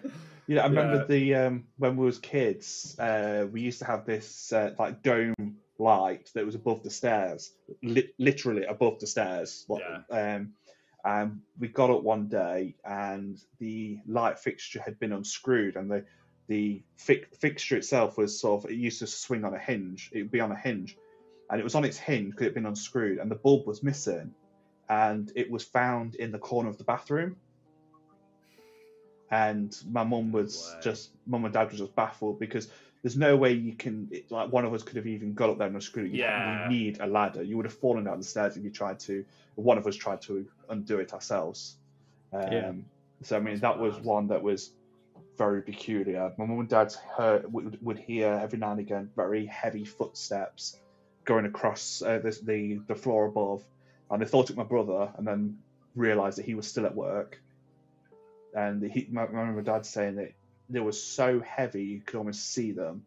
[0.46, 0.62] yeah.
[0.62, 1.04] I remember Yeah.
[1.04, 5.56] the um, when we was kids, uh, we used to have this uh, like dome
[5.78, 9.64] light that was above the stairs, li- literally above the stairs.
[9.68, 10.54] Like, Um,
[11.04, 16.04] and we got up one day, and the light fixture had been unscrewed, and the
[16.48, 20.10] the fi- fixture itself was sort of it used to swing on a hinge.
[20.12, 20.96] It would be on a hinge,
[21.50, 23.82] and it was on its hinge because it had been unscrewed, and the bulb was
[23.82, 24.34] missing,
[24.88, 27.36] and it was found in the corner of the bathroom.
[29.30, 30.80] And my mum was Way.
[30.82, 32.68] just, mum and dad was just baffled because
[33.02, 35.58] there's no way you can, it, like one of us could have even got up
[35.58, 36.12] there and unscrewed it.
[36.12, 36.62] You, Yeah.
[36.64, 37.42] you need a ladder.
[37.42, 39.24] You would have fallen down the stairs if you tried to,
[39.56, 41.76] one of us tried to undo it ourselves.
[42.32, 42.72] Um, Yeah.
[43.22, 44.04] So I mean, That's that was mad.
[44.04, 44.72] one that was
[45.38, 46.32] very peculiar.
[46.36, 50.76] My mum and dad heard, would, would hear every now and again very heavy footsteps
[51.24, 53.64] going across uh, the, the the floor above,
[54.10, 55.58] and they thought it was my brother, and then
[55.94, 57.40] realised that he was still at work.
[58.54, 60.32] And he, my, my mum and dad saying that
[60.68, 63.04] they were so heavy you could almost see them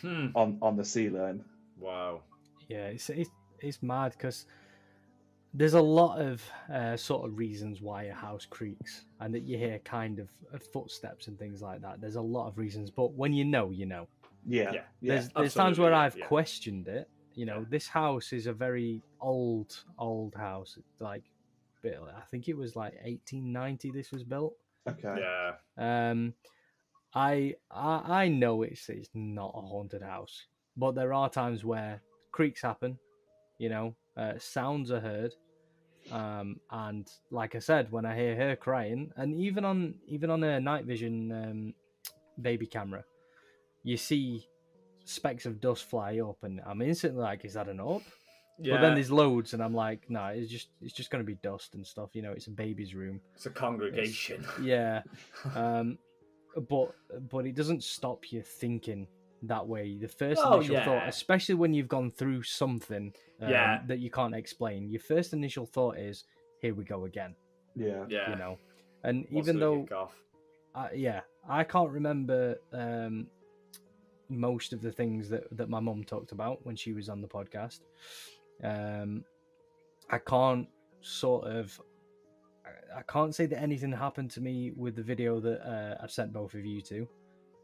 [0.00, 0.28] Hmm.
[0.34, 1.44] on on the ceiling.
[1.78, 2.22] Wow.
[2.68, 4.46] Yeah, it's it's, it's mad because
[5.52, 6.42] there's a lot of
[6.72, 10.58] uh, sort of reasons why a house creaks and that you hear kind of uh,
[10.72, 12.00] footsteps and things like that.
[12.00, 14.08] There's a lot of reasons, but when you know, you know.
[14.46, 14.72] Yeah, Yeah.
[14.72, 14.82] yeah,
[15.14, 16.26] There's there's times where absolutely, I've yeah.
[16.26, 17.08] questioned it.
[17.34, 17.66] You know, Yeah.
[17.70, 20.76] this house is a very old old house.
[20.78, 21.24] It's like,
[21.84, 23.90] bit- I think it was like 1890.
[23.92, 24.54] This was built.
[24.88, 25.16] Okay.
[25.20, 25.52] Yeah.
[25.78, 26.34] Um,
[27.14, 32.02] I, I I know it's it's not a haunted house, but there are times where
[32.32, 32.98] creaks happen,
[33.58, 35.32] you know, uh, sounds are heard,
[36.10, 40.42] um, and like I said, when I hear her crying, and even on even on
[40.42, 41.74] a night vision um,
[42.42, 43.04] baby camera,
[43.84, 44.48] you see
[45.04, 48.02] specks of dust fly up, and I'm instantly like, is that an up?
[48.60, 48.74] Yeah.
[48.74, 51.74] But then there's loads, and I'm like, no, it's just it's just gonna be dust
[51.74, 52.10] and stuff.
[52.14, 53.20] You know, it's a baby's room.
[53.34, 54.44] it's a congregation.
[54.62, 55.02] Yeah,
[55.54, 55.98] um,
[56.68, 56.94] but
[57.30, 59.08] but it doesn't stop you thinking
[59.42, 59.96] that way.
[60.00, 63.82] The first Oh, initial thought, especially when you've gone through something um, Yeah.
[63.88, 66.24] that you can't explain, your first initial thought is,
[66.60, 67.34] "Here we go again."
[67.74, 68.04] Yeah.
[68.08, 68.30] yeah.
[68.30, 68.58] You know,
[69.02, 70.10] and What's even though kickoff?
[70.76, 73.26] I, yeah, I can't remember um,
[74.28, 77.28] most of the things that, that my mum talked about when she was on the
[77.28, 77.80] podcast.
[78.62, 79.24] Um,
[80.10, 80.68] I can't
[81.00, 81.80] sort of,
[82.64, 86.10] I- I can't say that anything happened to me with the video that uh, I've
[86.12, 87.08] sent both of you to,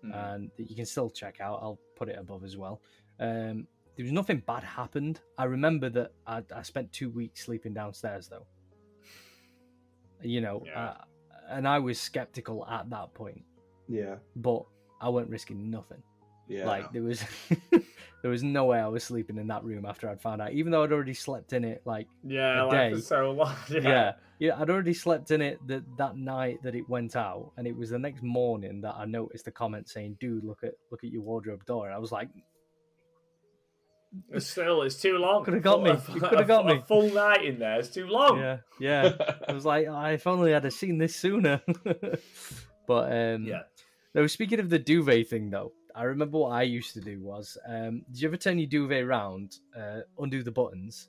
[0.04, 0.34] Mm.
[0.34, 1.58] and that you can still check out.
[1.62, 2.80] I'll put it above as well.
[3.18, 5.20] Um, there was nothing bad happened.
[5.36, 8.46] I remember that I, I spent two weeks sleeping downstairs though.
[10.22, 10.84] You know, Yeah.
[10.90, 10.94] uh,
[11.50, 13.42] and I was skeptical at that point,
[13.88, 14.16] Yeah.
[14.36, 14.64] but
[15.02, 16.02] I wasn't risking nothing.
[16.48, 16.66] Yeah.
[16.66, 17.22] Like there was,
[18.22, 20.72] there was no way I was sleeping in that room after I'd found out, even
[20.72, 21.82] though I'd already slept in it.
[21.84, 23.02] Like yeah, a like for day.
[23.02, 23.54] so long.
[23.70, 23.80] Yeah.
[23.82, 24.12] yeah.
[24.38, 27.76] yeah, I'd already slept in it that that night that it went out, and it
[27.76, 31.10] was the next morning that I noticed the comment saying, "Dude, look at look at
[31.10, 32.28] your wardrobe door," and I was like,
[34.30, 35.44] But still, it's too long.
[35.44, 35.90] Coulda got me.
[36.12, 36.82] You coulda got a me.
[36.86, 37.78] full night in there.
[37.78, 38.38] It's too long.
[38.38, 39.12] "Yeah, yeah."
[39.48, 41.62] I was like, "Oh, "If only I'd have seen this sooner."
[42.86, 43.62] but um, Yeah.
[44.14, 47.58] No, speaking of the duvet thing, though, I remember what I used to do was,
[47.68, 51.08] um, did you ever turn your duvet round, uh, undo the buttons,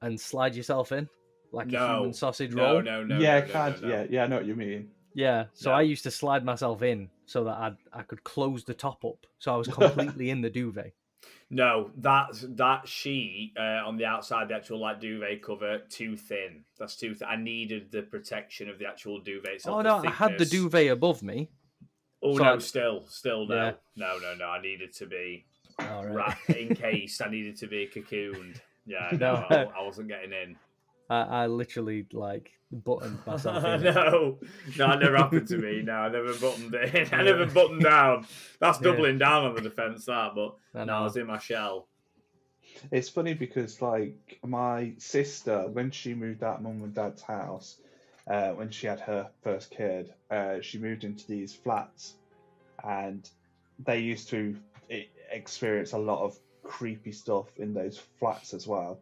[0.00, 1.06] and slide yourself in
[1.52, 2.82] like a human sausage No, roll?
[2.82, 3.18] no, no.
[3.18, 3.94] yeah, no, no, kind no, no.
[3.94, 4.88] yeah, yeah, I know what you mean.
[5.12, 5.76] Yeah, so No.
[5.76, 9.26] I used to slide myself in so that I I could close the top up,
[9.38, 10.92] so I was completely in the duvet.
[11.50, 16.64] No, that that sheet uh, on the outside, the actual like duvet cover, too thin.
[16.78, 17.28] That's too thin.
[17.28, 19.54] I needed the protection of the actual duvet.
[19.56, 21.50] itself, oh the no, I had the duvet above me.
[22.22, 23.72] Oh so no, I- still, still no, Yeah.
[23.96, 24.46] no, no, no.
[24.46, 25.44] I needed to be
[25.78, 26.14] All right.
[26.14, 27.20] wrapped, encased.
[27.22, 28.60] I needed to be cocooned.
[28.86, 29.46] Yeah, No.
[29.50, 30.56] no, I, I wasn't getting in.
[31.10, 33.82] I, I literally like buttoned myself in.
[33.82, 34.38] no,
[34.76, 35.82] no, it never happened to me.
[35.82, 37.08] No, I never buttoned in.
[37.12, 38.26] I never buttoned down.
[38.60, 38.90] That's Yeah.
[38.90, 40.34] doubling down on the defence, that.
[40.34, 41.86] But I no, I was in my shell.
[42.90, 47.78] It's funny because like my sister, when she moved out of mum and dad's house,
[48.28, 52.14] uh, when she had her first kid, uh, she moved into these flats,
[52.84, 53.28] and
[53.78, 54.56] they used to
[55.30, 58.98] experience a lot of creepy stuff in those flats as well.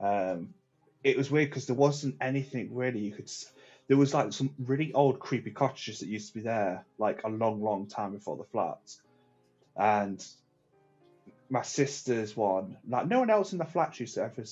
[0.00, 0.54] Um,
[1.02, 3.30] it was weird because there wasn't anything really you could.
[3.88, 7.28] There was like some really old creepy cottages that used to be there, like a
[7.28, 9.00] long, long time before the flats,
[9.76, 10.24] and
[11.50, 14.44] my sister's one, like no one else in the flat used to ever.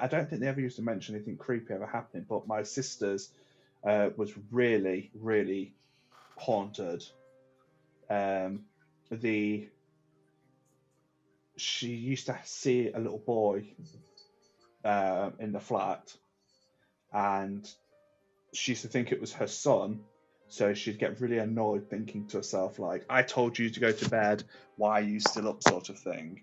[0.00, 3.28] I don't think they ever used to mention anything creepy ever happening, but my sister's
[3.84, 5.74] uh, was really, really
[6.36, 7.04] haunted.
[8.08, 8.60] Um,
[9.10, 9.68] the
[11.56, 13.64] she used to see a little boy
[14.84, 16.14] uh, in the flat,
[17.12, 17.68] and
[18.52, 20.00] she used to think it was her son.
[20.52, 24.08] So she'd get really annoyed, thinking to herself, like, "I told you to go to
[24.10, 24.44] bed.
[24.76, 26.42] Why are you still up?" sort of thing.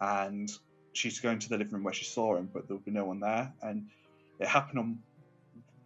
[0.00, 0.50] And
[0.94, 3.04] she used to the living room where she saw him, but there would be no
[3.04, 3.52] one there.
[3.60, 3.90] And
[4.38, 5.02] it happened on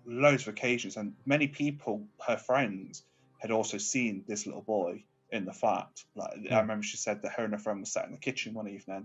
[0.06, 3.02] loads of occasions, and many people, her friends,
[3.38, 6.04] had also seen this little boy in the flat.
[6.14, 6.54] Like I hmm.
[6.54, 9.04] remember, she said that her and her friend were sat in the kitchen one evening,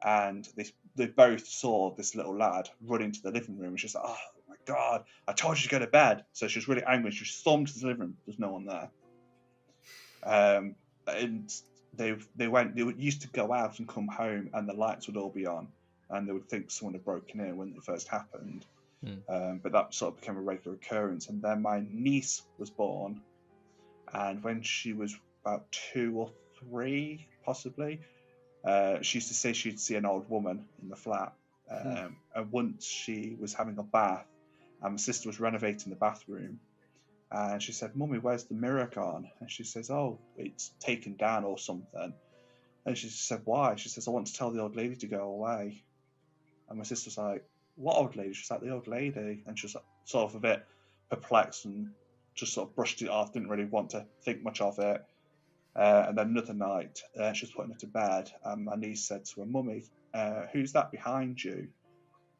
[0.00, 3.70] and they they both saw this little lad run into the living room.
[3.70, 4.35] And she's like, "Oh
[4.66, 7.10] god, I told you to go to bed!" So she was really angry.
[7.10, 8.16] She stormed to the living room.
[8.26, 8.90] There's no one there.
[10.22, 10.74] Um,
[11.06, 11.52] and
[11.94, 12.76] they they went.
[12.76, 15.46] They would, used to go out and come home, and the lights would all be
[15.46, 15.68] on,
[16.10, 18.66] and they would think someone had broken in when it first happened.
[19.04, 19.14] Hmm.
[19.28, 21.28] Um, but that sort of became a regular occurrence.
[21.28, 23.20] And then my niece was born,
[24.12, 28.00] and when she was about two or three, possibly,
[28.64, 31.32] uh, she used to say she'd see an old woman in the flat.
[31.70, 34.26] Um, And once she was having a bath,
[34.82, 36.60] and my sister was renovating the bathroom,
[37.30, 41.44] and she said, "Mummy, where's the mirror gone?" And she says, "Oh, it's taken down
[41.44, 42.14] or something."
[42.84, 45.22] And she said, "Why?" She says, "I want to tell the old lady to go
[45.22, 45.82] away."
[46.68, 49.76] And my sister's like, "What old lady?" She's like, "The old lady," and she was
[50.04, 50.64] sort of a bit
[51.10, 51.88] perplexed and
[52.34, 53.32] just sort of brushed it off.
[53.32, 55.04] Didn't really want to think much of it.
[55.74, 59.06] Uh, and then another night, uh, she was putting her to bed, and my niece
[59.06, 59.84] said to her, "Mummy,
[60.14, 61.68] uh, who's that behind you?"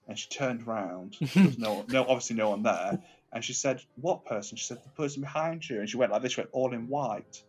[0.08, 1.16] And she turned round.
[1.34, 3.00] There was no, no, obviously no one there.
[3.32, 4.56] And she said, What person?
[4.56, 5.80] She said, The person behind you.
[5.80, 7.42] And she went like this, she went all in white.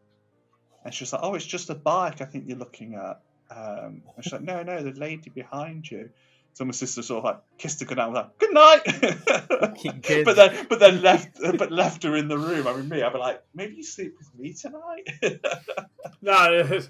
[0.84, 3.22] And she was like, Oh, it's just a bike I think you're looking at.
[3.50, 6.10] Um, and she's like, No, no, the lady behind you.
[6.58, 10.36] So my sister sort of like kissed her goodnight, and was like, "Good night," but
[10.36, 12.66] then but then left but left her in the room.
[12.66, 15.08] I mean, me, I'd be like, "Maybe you sleep with me tonight."
[16.22, 16.82] No,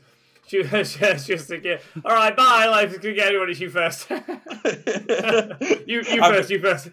[0.49, 2.67] she was just thinking, all right, bye.
[2.67, 4.09] Like, can get anyone It's you first.
[5.87, 6.89] you, you I'm- first, you first.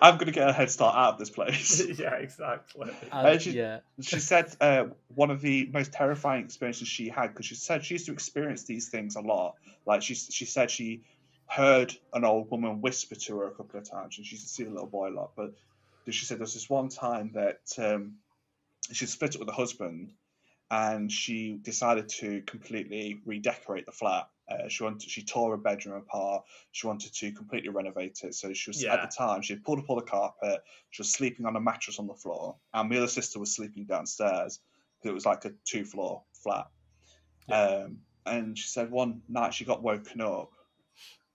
[0.00, 1.84] I'm gonna get a head start out of this place.
[1.98, 2.90] yeah, exactly.
[3.12, 7.28] And, Uh, she- yeah, she said uh, one of the most terrifying experiences she had
[7.28, 9.56] because she said she used to experience these things a lot.
[9.86, 11.02] Like she she said she
[11.46, 14.52] heard an old woman whisper to her a couple of times, and she used to
[14.52, 15.32] see the little boy a lot.
[15.36, 15.52] But
[16.08, 18.14] she said there's this one time that um,
[18.92, 20.12] she split up with her husband,
[20.70, 24.28] and she decided to completely redecorate the flat.
[24.48, 26.44] Uh, she wanted she tore her bedroom apart.
[26.72, 28.34] She wanted to completely renovate it.
[28.34, 28.94] So she was Yeah.
[28.94, 30.62] at the time she had pulled up all the carpet.
[30.90, 33.84] She was sleeping on a mattress on the floor, and my other sister was sleeping
[33.84, 34.60] downstairs.
[35.02, 36.68] It was like a two floor flat.
[37.48, 40.52] Um, and she said one night she got woken up,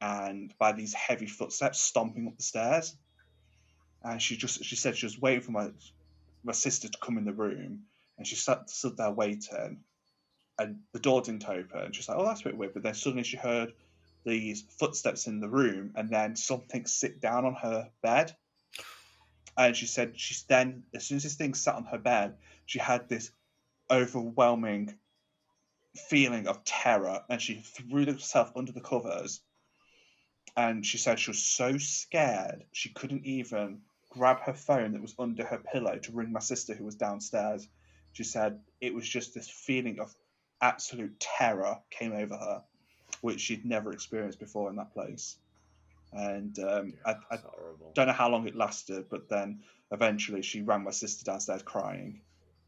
[0.02, 2.96] and by these heavy footsteps stomping up the stairs.
[4.04, 5.72] And she just she said she was waiting for my
[6.44, 7.86] my sister to come in the room,
[8.18, 9.84] and she sat stood there waiting,
[10.58, 11.80] and the door didn't open.
[11.80, 13.74] And She's like, "Oh, that's a bit weird." But then suddenly she heard
[14.26, 18.36] these footsteps in the room, and then something sit down on her bed.
[19.58, 22.80] And she said she's then, as soon as this thing sat on her bed, she
[22.80, 23.32] had this
[23.90, 24.98] overwhelming
[25.96, 29.42] feeling of terror, and she threw herself under the covers.
[30.58, 35.16] And she said she was so scared she couldn't even grab her phone that was
[35.20, 37.68] under her pillow to ring my sister who was downstairs.
[38.16, 40.16] She said it was just this feeling of
[40.62, 42.64] absolute terror came over her,
[43.20, 45.36] which she'd never experienced before in that place.
[46.14, 47.40] And um, I, I
[47.94, 49.60] don't know how long it lasted, but then
[49.92, 52.22] eventually she ran my sister downstairs crying,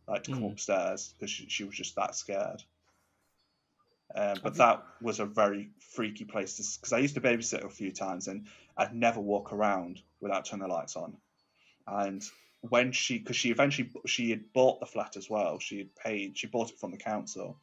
[0.05, 0.51] like to come Mm.
[0.51, 2.61] upstairs because she, she was just that scared.
[4.13, 7.21] Um, but Have you- that was a very freaky place to because I used to
[7.21, 11.15] babysit a few times and I'd never walk around without turning the lights on.
[11.87, 12.21] And
[12.69, 16.37] when she, because she eventually she had bought the flat as well, she had paid,
[16.37, 17.57] she bought it from the council.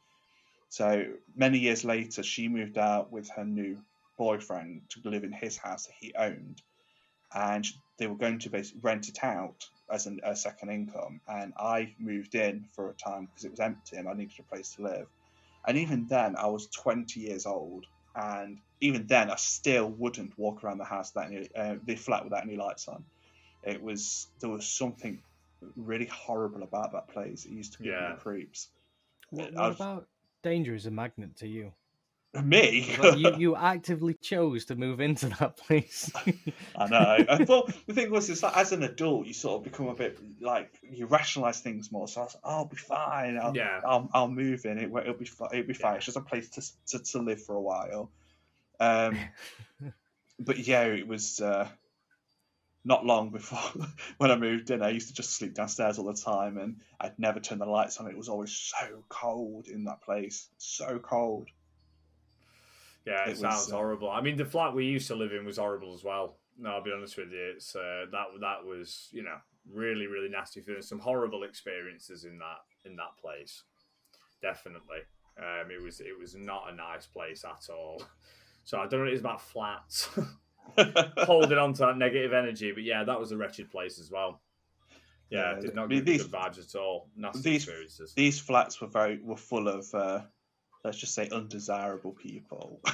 [0.69, 3.79] So many years later, she moved out with her new
[4.19, 6.63] boyfriend to live in his house that he owned,
[7.33, 7.67] and
[7.99, 11.21] they were going to basically rent it out as an, a second income.
[11.29, 14.43] And I moved in for a time because it was empty and I needed a
[14.43, 15.07] place to live.
[15.67, 20.63] And even then, I was 20 years old, and even then, I still wouldn't walk
[20.63, 23.05] around the house that uh, the flat without any lights on.
[23.67, 25.23] It was there was something
[25.77, 27.45] really horrible about that place.
[27.47, 28.11] It used to give me Yeah.
[28.15, 28.69] the creeps.
[29.31, 30.09] what, what was- about
[30.43, 31.73] danger as a magnet to you?
[32.43, 36.11] Me, Like, you, you actively chose to move into that place.
[36.77, 37.25] I know.
[37.29, 39.95] I thought the thing was, it's like as an adult, you sort of become a
[39.95, 42.09] bit like you rationalize things more.
[42.09, 43.39] So I was like, I'll be fine.
[43.39, 43.81] I'll, Yeah.
[43.87, 44.79] I'll, I'll move in.
[44.79, 45.51] It, will- it'll be fine.
[45.53, 45.95] It'll be fine.
[45.95, 48.11] It's just a place to, to, to live for a while.
[48.81, 49.17] Um,
[50.41, 51.69] but yeah, it was uh,
[52.85, 53.87] not long before
[54.19, 54.83] when I moved in.
[54.83, 57.99] I used to just sleep downstairs all the time, and I'd never turn the lights
[57.99, 58.07] on.
[58.07, 60.49] It was always so cold in that place.
[60.59, 61.49] So cold.
[63.07, 64.11] Yeah, it, It sounds uh, horrible.
[64.11, 66.37] I mean, the flat we used to live in was horrible as well.
[66.59, 67.53] No, I'll be honest with you.
[67.57, 69.37] It's uh, that that was you know
[69.71, 70.83] really really nasty feeling.
[70.83, 73.65] Some horrible experiences in that in that place.
[74.41, 74.99] Definitely,
[75.39, 78.03] um, it was it was not a nice place at all.
[78.67, 80.09] So I don't know what it is about flats
[81.19, 84.41] holding on to that negative energy, but yeah, that was a wretched place as well.
[85.31, 87.09] Yeah, Yeah, did not I mean, give me these- good vibes at all.
[87.17, 88.13] Nasty these- experiences.
[88.15, 90.21] These flats were very were full of uh,
[90.85, 92.81] let's just say undesirable people.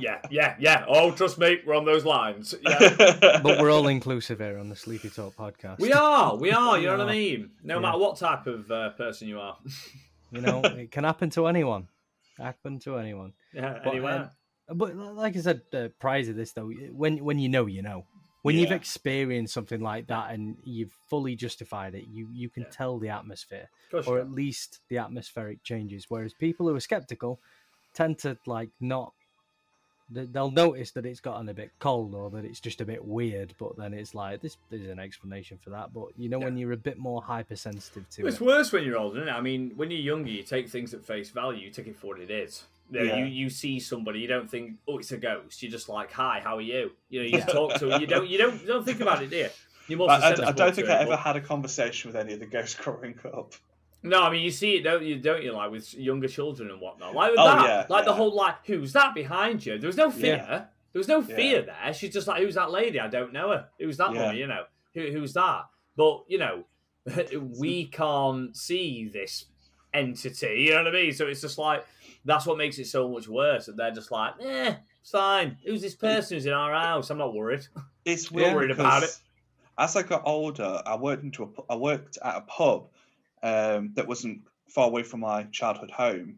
[0.00, 0.84] Yeah, yeah, yeah.
[0.88, 2.54] Oh, trust me, we're on those lines.
[2.62, 2.94] Yeah.
[3.42, 5.80] but we're all inclusive here on the Sleepy Talk podcast.
[5.80, 6.78] We are, we are.
[6.78, 7.50] You know what I mean.
[7.64, 7.80] No Yeah.
[7.80, 9.58] matter what type of uh, person you are.
[10.30, 11.88] You know, it can happen to anyone.
[12.38, 13.32] Happen to anyone.
[13.52, 13.80] yeah.
[13.84, 14.14] But, Anywhere.
[14.20, 14.30] um,
[14.72, 18.04] But like I said uh, prior to this, though, when when you know, you know.
[18.42, 22.68] When you've experienced something like that and you've fully justified it, you you can Yeah.
[22.70, 23.68] tell the atmosphere,
[24.06, 26.06] or at least the atmospheric changes.
[26.08, 27.40] Whereas people who are skeptical
[27.94, 29.12] tend to like not.
[30.10, 33.04] they- They'll notice that it's gotten a bit cold or that it's just a bit
[33.04, 34.56] weird, but then it's like this.
[34.70, 35.92] There's an explanation for that.
[35.92, 38.96] But you know, when you're a bit more hypersensitive to It's it, worse when you're
[38.96, 39.32] older, isn't it?
[39.36, 41.64] I mean, when you're younger, you take things at face value.
[41.66, 42.64] You take it for what it is.
[42.90, 43.16] You, know, Yeah.
[43.18, 45.62] you you see somebody, you don't think, oh, it's a ghost.
[45.62, 46.92] You're just like, hi, how are you?
[47.10, 48.00] You know, you talk to it.
[48.00, 49.96] You don't you don't you don't think about it, do you?
[49.96, 52.32] More I, I- I don't think it, I ever but- had a conversation with any
[52.34, 53.54] of the ghosts growing up.
[54.02, 55.18] No, I mean you see it, don't you?
[55.18, 55.52] Don't you?
[55.52, 57.14] Like with younger children and whatnot.
[57.14, 59.78] Like with Oh, that, yeah, like the whole like, who's that behind you?
[59.78, 60.68] There was no fear.
[60.92, 61.92] There was no fear there.
[61.92, 62.98] She's just like, who's that lady?
[63.00, 63.66] I don't know her.
[63.78, 64.20] Who's that Yeah.
[64.22, 64.36] woman?
[64.36, 65.62] You know, Who, who's that?
[65.96, 66.64] But you know,
[67.58, 69.46] we can't see this
[69.92, 70.62] entity.
[70.66, 71.12] You know what I mean?
[71.12, 71.84] So it's just like
[72.24, 73.66] that's what makes it so much worse.
[73.66, 75.56] That they're just like, eh, it's fine.
[75.64, 77.10] Who's this person who's in our house?
[77.10, 77.66] I'm not worried.
[78.04, 79.20] It's Not weird worried about because
[79.76, 82.88] As I got older, I worked into a I worked at a pub
[83.42, 86.36] um, that wasn't far away from my childhood home,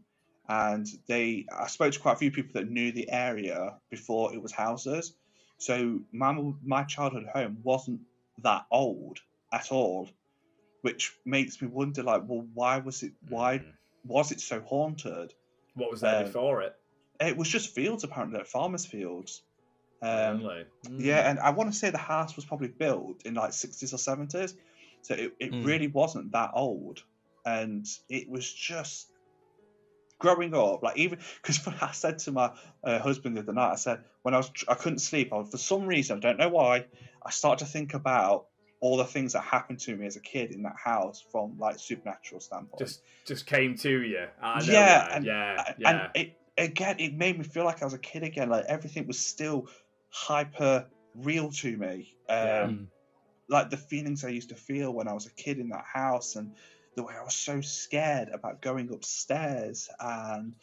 [0.49, 4.43] and they I spoke to quite a few people that knew the area before it
[4.43, 5.14] was houses.
[5.59, 8.01] So my my childhood home wasn't
[8.43, 9.21] that old
[9.53, 10.09] at all,
[10.83, 13.73] which makes me wonder like, well, why was it why Mm.
[14.05, 15.35] was it so haunted?
[15.74, 16.74] What was there Um, before it?
[17.20, 19.42] It was just fields apparently, like farmers' fields.
[20.02, 20.64] Um, Really?
[20.98, 23.98] yeah, and I want to say the house was probably built in like 60s or
[23.98, 24.54] 70s.
[25.02, 25.64] So it, it Mm.
[25.64, 27.02] really wasn't that old.
[27.44, 29.09] And it was just
[30.18, 32.52] growing up, like even because I said to my
[32.85, 35.56] uh, husband the other night, I said, when I was, I couldn't sleep, I, for
[35.56, 36.87] some reason, I don't know why,
[37.24, 38.46] I started to think about
[38.81, 41.79] all the things that happened to me as a kid in that house from like
[41.79, 42.79] supernatural standpoint.
[42.79, 44.27] just just came to you.
[44.64, 45.90] Yeah, and- yeah, yeah.
[45.90, 48.49] and it again it made me feel like I was a kid again.
[48.49, 49.69] Like everything was still
[50.09, 52.16] hyper real to me.
[52.29, 52.71] Um, Yeah.
[53.49, 56.37] Like the feelings I used to feel when I was a kid in that house,
[56.37, 56.53] and
[56.95, 60.55] the way I was so scared about going upstairs and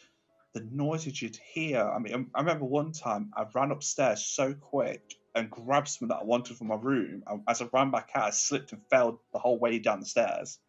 [0.54, 1.82] the noises you'd hear.
[1.82, 6.22] I mean, I remember one time I ran upstairs so quick and grabbed something that
[6.22, 7.24] I wanted from my room.
[7.28, 10.06] and As I ran back out, I slipped and fell the whole way down the
[10.06, 10.60] stairs.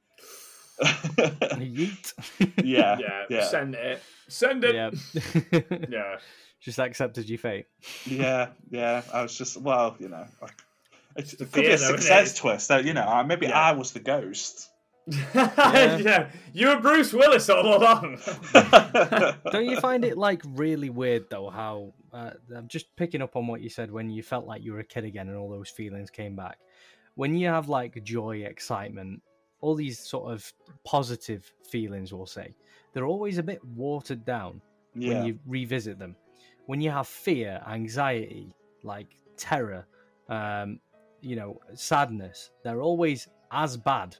[0.82, 2.12] Yeet.
[2.64, 3.44] yeah, yeah, yeah.
[3.44, 4.02] send it.
[4.28, 4.74] Send it.
[4.74, 4.90] yeah.
[5.90, 6.16] Yeah.
[6.60, 7.66] Just accepted your fate.
[8.04, 9.02] yeah, yeah.
[9.12, 10.54] I was just well, you know, like,
[11.16, 12.36] it, it could be a though, six it?
[12.36, 12.66] twist.
[12.66, 13.58] So you know, maybe Yeah.
[13.60, 14.68] I was the ghost.
[15.34, 16.30] yeah.
[16.52, 18.18] You were Bruce Willis all along.
[19.52, 21.50] Don't you find it like really weird though?
[21.50, 24.72] How uh, I'm just picking up on what you said when you felt like you
[24.72, 26.58] were a kid again and all those feelings came back.
[27.14, 29.22] When you have like joy, excitement,
[29.60, 30.52] all these sort of
[30.84, 32.54] positive feelings, we'll say,
[32.92, 34.60] they're always a bit watered down
[34.94, 36.16] yeah, when you revisit them.
[36.66, 39.86] When you have fear, anxiety, like terror,
[40.28, 40.80] um,
[41.20, 44.16] you know, sadness, they're always as bad.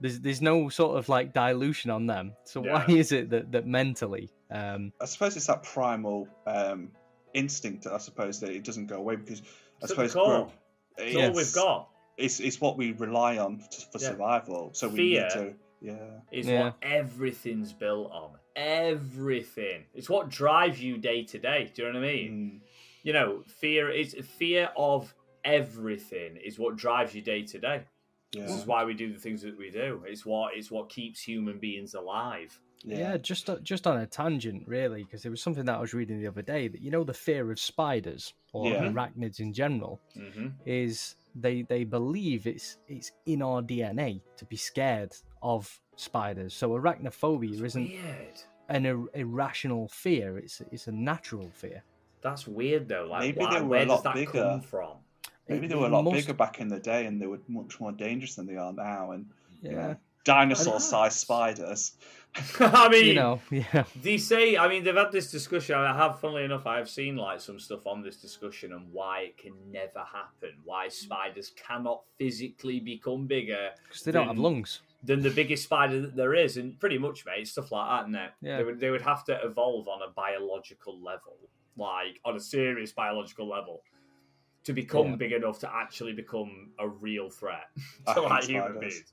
[0.00, 2.32] There's there's no sort of like dilution on them.
[2.44, 6.90] So why is it that that mentally, um, I suppose it's that primal um,
[7.34, 7.86] instinct.
[7.86, 10.24] I suppose that it doesn't go away because I It's the suppose core.
[10.26, 10.52] grow-
[10.98, 11.88] It's all we've got.
[12.16, 14.08] It's it's what we rely on to, for Yeah.
[14.10, 14.70] survival.
[14.74, 15.22] So we Fear.
[15.22, 15.54] need to.
[15.82, 15.94] Yeah,
[16.32, 16.62] Is Yeah.
[16.64, 18.30] what everything's built on.
[18.56, 19.84] Everything.
[19.94, 21.70] It's what drives you day to day.
[21.74, 22.60] Do you know what I mean?
[22.62, 22.66] Mm,
[23.02, 27.82] You know, fear is fear of everything is what drives you day to day.
[28.32, 30.02] This is why we do the things that we do.
[30.06, 32.58] It's what it's what keeps human beings alive.
[32.84, 35.94] yeah, just uh, just on a tangent, really, because there was something that I was
[35.94, 38.82] reading the other day that you know the fear of spiders or Yeah.
[38.90, 44.56] arachnids in general hmm is they they believe it's it's in our DNA to be
[44.56, 45.12] scared
[45.42, 46.54] of spiders.
[46.54, 48.40] So arachnophobia isn't Weird.
[48.68, 51.82] an ir- irrational fear; it's it's a natural fear.
[52.22, 53.06] That's weird though.
[53.08, 54.32] Like, Maybe why, they were a where does lot that bigger.
[54.32, 54.96] come from?
[55.48, 57.78] Maybe they were a lot must- bigger back in the day, and they were much
[57.80, 59.12] more dangerous than they are now.
[59.12, 59.26] And
[59.62, 61.92] you Yeah, know, dinosaur-sized spiders.
[62.60, 65.74] I mean, you know, yeah, They say, I mean, they've had this discussion.
[65.74, 69.38] I have, funnily enough, I've seen like some stuff on this discussion and why it
[69.38, 70.50] can never happen.
[70.64, 74.80] Why spiders cannot physically become bigger because they don't have lungs.
[75.02, 78.04] than the biggest spider that there is, and pretty much, mate, stuff like that.
[78.06, 78.58] And Yeah.
[78.58, 81.38] they would they would have to evolve on a biological level,
[81.78, 83.82] like on a serious biological level,
[84.66, 85.16] to become Yeah.
[85.16, 87.64] big enough to actually become a real threat
[88.06, 89.12] I to hate like human beings.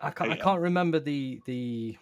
[0.00, 1.96] I can't, I can't remember the the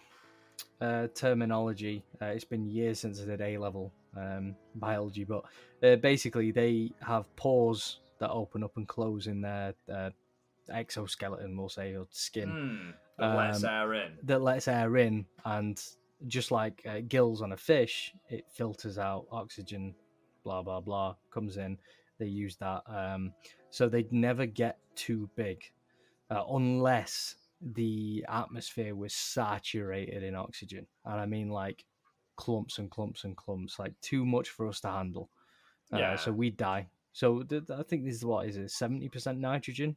[0.81, 2.03] uh, terminology.
[2.21, 5.43] Uh, it's been years since I did A level um, biology, but
[5.83, 10.09] uh, basically they have pores that open up and close in their uh,
[10.69, 12.91] exoskeleton, we'll say, or skin Hmm.
[13.19, 14.17] That lets Um, air in.
[14.23, 15.83] that lets air in, and
[16.27, 19.95] just like uh, gills on a fish, it filters out oxygen.
[20.43, 21.77] Blah blah blah comes in.
[22.19, 23.33] They use that, um,
[23.69, 25.63] so they'd never get too big,
[26.29, 31.85] uh, unless the atmosphere was saturated in oxygen, and I mean like
[32.35, 35.29] clumps and clumps and clumps, like too much for us to handle.
[35.91, 36.15] Uh, Yeah.
[36.17, 36.89] So we die.
[37.13, 39.95] So th- I think this is what is it, seventy percent nitrogen?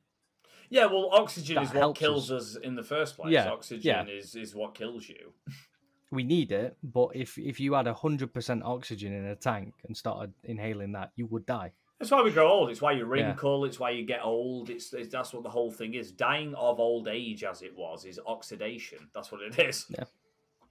[0.70, 2.56] Yeah, well, oxygen That is what kills us.
[2.56, 3.32] in the first place.
[3.32, 4.04] Yeah, Oxygen yeah.
[4.06, 5.32] is is what kills you.
[6.12, 9.96] we need it, but if if you had hundred percent oxygen in a tank and
[9.96, 11.72] started inhaling that, you would die.
[12.00, 12.70] That's why we grow old.
[12.70, 13.24] It's why you Yeah.
[13.26, 13.66] wrinkle.
[13.66, 14.70] It's why you get old.
[14.70, 16.10] It's, it's that's what the whole thing is.
[16.10, 19.08] Dying of old age, as it was, is oxidation.
[19.14, 19.84] That's what it is.
[19.90, 20.04] Yeah.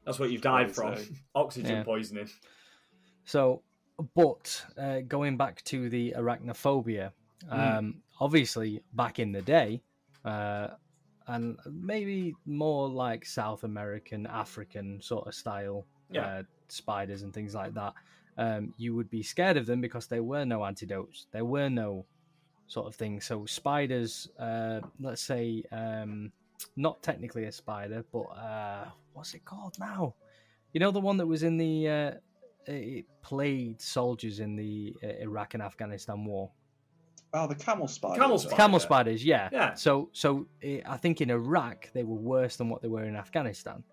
[0.06, 0.96] That's what you've died from.
[1.36, 1.84] Oxygen Yeah.
[1.84, 2.30] poisoning.
[3.26, 3.62] So,
[4.16, 7.12] but uh, going back to the arachnophobia,
[7.50, 7.78] Mm.
[7.78, 9.82] um, obviously back in the day,
[10.26, 10.70] uh,
[11.28, 16.26] and maybe more like South American, African sort of style Yeah.
[16.26, 17.94] uh, spiders and things like that.
[18.38, 21.28] Um, you would be scared of them because there were no antidotes.
[21.32, 22.06] There were no
[22.68, 23.20] sort of thing.
[23.20, 26.32] So spiders, uh, let's say, um,
[26.76, 30.16] not technically a spider, but uh, what's it called now?
[30.74, 32.12] You know the one that was in the uh,
[32.66, 36.52] it played soldiers in the uh, Iraq and Afghanistan war.
[37.34, 38.20] Oh, the camel spider.
[38.20, 38.56] Camel spider.
[38.56, 39.50] Camel spiders, yeah.
[39.52, 39.76] Yeah.
[39.76, 43.16] So, so eh, I think in Iraq they were worse than what they were in
[43.16, 43.84] Afghanistan.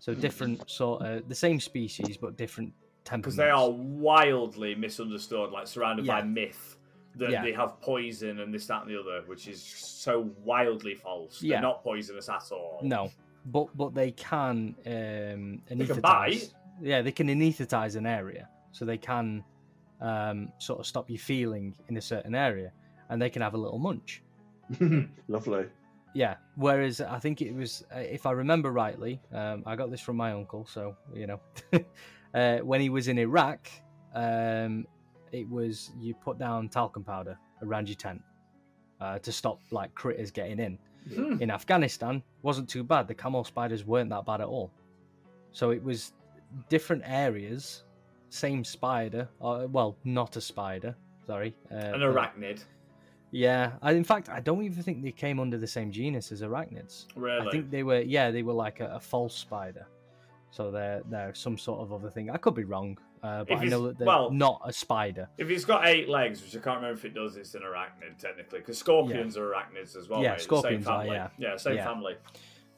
[0.00, 2.87] So different sort of the same species but different temperaments.
[3.16, 6.76] Because they are wildly misunderstood, like surrounded by myth
[7.16, 7.42] that Yeah.
[7.42, 11.42] they have poison and this, that, and the other, which is so wildly false.
[11.42, 11.56] Yeah.
[11.56, 12.80] They're not poisonous at all.
[12.82, 13.10] No,
[13.46, 16.52] but but they can um, can bite.
[16.80, 19.42] Yeah, they can anesthetize an area, so they can
[20.00, 22.72] um, sort of stop you feeling in a certain area,
[23.08, 24.22] and they can have a little munch.
[25.28, 25.66] Lovely.
[26.14, 26.36] Yeah.
[26.56, 30.16] Whereas I think it was, uh, if I remember rightly, um, I got this from
[30.16, 30.66] my uncle.
[30.66, 31.40] So you know,
[32.38, 33.68] uh, when he was in Iraq,
[34.14, 34.86] um,
[35.32, 38.22] it was you put down talcum powder around your tent
[39.00, 40.78] uh, to stop like critters getting in.
[41.14, 41.42] Hmm.
[41.42, 43.08] In Afghanistan, wasn't too bad.
[43.08, 44.70] The camel spiders weren't that bad at all.
[45.52, 46.12] So it was
[46.68, 47.84] different areas,
[48.28, 49.28] same spider.
[49.40, 50.94] Or, well, not a spider.
[51.26, 52.60] Sorry, uh, An arachnid,
[53.30, 56.42] yeah, I, in fact, I don't even think they came under the same genus as
[56.42, 57.06] arachnids.
[57.14, 57.46] really.
[57.46, 59.86] I think they were, yeah, they were like a, a false spider.
[60.50, 62.30] So they're they're some sort of other thing.
[62.30, 65.28] I could be wrong, uh, but If I know that they're well- not a spider.
[65.36, 68.18] If it's got eight legs, which I can't remember if it does, it's an arachnid
[68.18, 68.60] technically.
[68.60, 70.22] Because scorpions are arachnids as well.
[70.22, 70.40] Yeah, mate.
[70.40, 71.20] Scorpions same are, family.
[71.38, 71.56] yeah.
[71.56, 71.84] same Yeah.
[71.84, 72.16] family.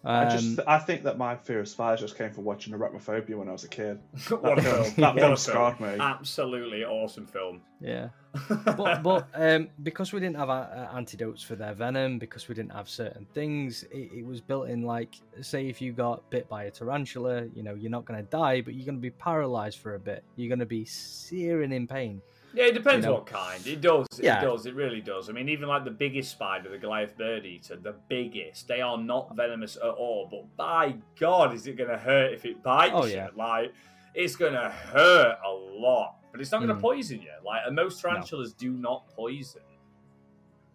[0.03, 3.37] I Um, just I think that my fear of spiders just came from watching Arachnophobia
[3.37, 3.99] when I was a kid.
[4.29, 4.95] what That film, film!
[4.97, 5.97] that What film scarred me.
[6.01, 7.61] Absolutely awesome film.
[7.81, 8.09] yeah,
[8.49, 12.73] but but um, because we didn't have uh, antidotes for their venom, because we didn't
[12.73, 14.83] have certain things, it, it was built in.
[14.83, 18.31] Like, say, if you got bit by a tarantula, you know, you're not going to
[18.31, 20.25] die, but you're going to be paralyzed for a bit.
[20.37, 22.23] You're going to be searing in pain.
[22.53, 23.19] Yeah, it depends You know?
[23.19, 23.65] what kind.
[23.67, 24.07] It does.
[24.21, 24.41] Yeah.
[24.41, 24.67] It does.
[24.67, 25.29] It really does.
[25.29, 28.99] I mean, even like the biggest spider, the Goliath bird eater, the biggest, they are
[28.99, 30.27] not venomous at all.
[30.31, 33.15] But by God, is it going to hurt if it bites Oh, you?
[33.15, 33.29] yeah.
[33.37, 33.73] Like,
[34.15, 36.17] it's going to hurt a lot.
[36.33, 36.81] But it's not going to Mm.
[36.81, 37.31] poison you.
[37.45, 39.63] Like, most tarantulas do not poison.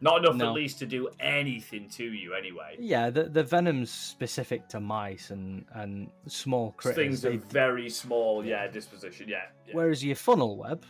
[0.02, 0.48] Not enough, No.
[0.50, 2.76] at least, to do anything to you, anyway.
[2.78, 6.96] Yeah, the the venom's specific to mice and and small critters.
[6.98, 9.30] Things They- of very small, yeah, disposition.
[9.30, 9.44] Yeah.
[9.66, 9.74] yeah.
[9.74, 10.86] Whereas your funnel web,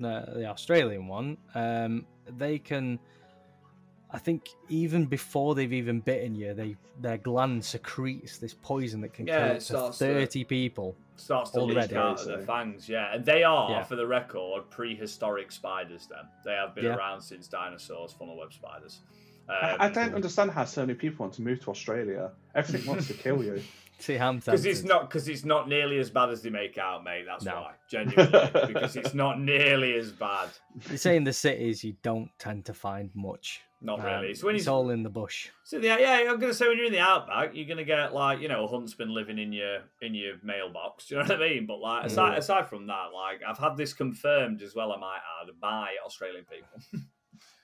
[0.00, 2.06] the, the Australian one, um,
[2.38, 2.98] they can.
[4.10, 9.12] I think even before they've even bitten you, they their gland secretes this poison that
[9.12, 10.96] can Yeah, kill it up to starts to- thirty people.
[11.16, 11.96] starts to leak Already.
[11.96, 13.14] out of their fangs, yeah.
[13.14, 13.82] And they are, Yeah.
[13.82, 16.06] for the record, prehistoric spiders.
[16.08, 16.96] Then they have been Yeah.
[16.96, 19.00] around since dinosaurs, funnel web spiders.
[19.48, 22.32] I, Um, I don't understand how so many people want to move to Australia.
[22.54, 23.62] Everything wants to kill you.
[23.98, 27.02] See, I'm because it's not because it's not nearly as bad as they make out,
[27.02, 27.24] mate.
[27.26, 27.54] That's No.
[27.54, 30.50] why, genuinely, because it's not nearly as bad.
[30.90, 33.62] You say in the cities you don't tend to find much.
[33.80, 34.28] Not Um, really.
[34.28, 35.48] It's when it's all in the bush.
[35.64, 38.40] So yeah, yeah, I'm gonna say when you're in the outback, you're gonna get like
[38.40, 41.06] you know a huntsman living in your in your mailbox.
[41.08, 41.66] Do you know what I mean?
[41.66, 42.38] But like aside Mm.
[42.38, 44.92] aside from that, like I've had this confirmed as well.
[44.92, 47.00] I might add by Australian people.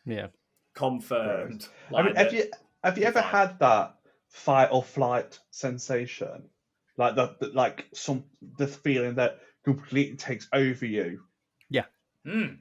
[0.05, 0.29] Yeah.
[0.75, 1.69] confirmed.
[1.95, 2.45] I mean, have you
[2.83, 3.31] have you ever Fine.
[3.31, 3.95] had that
[4.33, 6.49] fight or flight sensation,
[6.97, 8.25] like the, the like some
[8.57, 11.21] the feeling that completely takes over you?
[11.69, 11.85] Yeah.
[12.27, 12.59] Mm.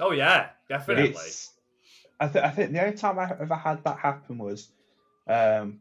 [0.00, 1.04] Oh yeah, definitely.
[1.06, 1.52] It's,
[2.20, 4.70] I, th- I think the only time I ever had that happen was,
[5.26, 5.80] um,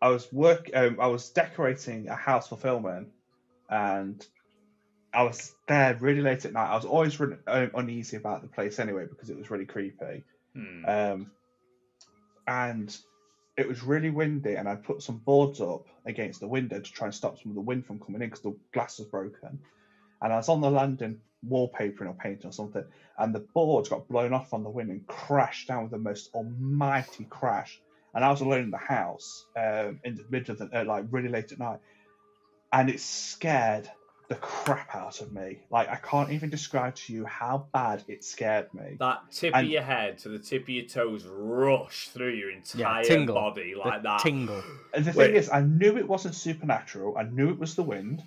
[0.00, 0.70] I was work.
[0.74, 3.12] Um, I was decorating a house for filming,
[3.70, 4.24] and
[5.14, 6.70] I was there really late at night.
[6.70, 10.24] I was always really um, uneasy about the place anyway because it was really creepy.
[10.54, 10.84] Hmm.
[10.84, 11.30] Um,
[12.48, 12.96] and
[13.56, 17.06] it was really windy, and I put some boards up against the window to try
[17.06, 19.58] and stop some of the wind from coming in because the glass was broken.
[20.22, 22.84] And I was on the landing wallpapering or painting or something,
[23.18, 26.30] and the boards got blown off on the wind and crashed down with the most
[26.34, 27.80] almighty crash.
[28.14, 31.06] And I was alone in the house um, in the middle of the uh, like
[31.10, 31.80] really late at night,
[32.72, 33.90] and it scared
[34.32, 35.58] the crap out of me.
[35.70, 38.96] Like I can't even describe to you how bad it scared me.
[38.98, 42.50] that tip and- of your head to the tip of your toes rush through your
[42.50, 43.34] entire tingle.
[43.34, 44.20] body The like that.
[44.20, 44.62] tingle.
[44.94, 45.26] And the Wait.
[45.28, 47.18] thing is, I knew it wasn't supernatural.
[47.18, 48.22] I knew it was the wind.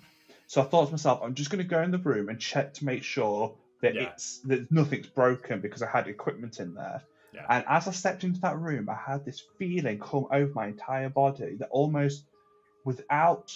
[0.46, 2.72] So I thought to myself, I'm just going to go in the room and check
[2.74, 3.52] to make sure
[3.82, 4.02] that Yeah.
[4.10, 7.02] it's that nothing's broken because I had equipment in there.
[7.34, 7.46] Yeah.
[7.50, 11.08] And as I stepped into that room, I had this feeling come over my entire
[11.08, 12.22] body that almost,
[12.84, 13.52] without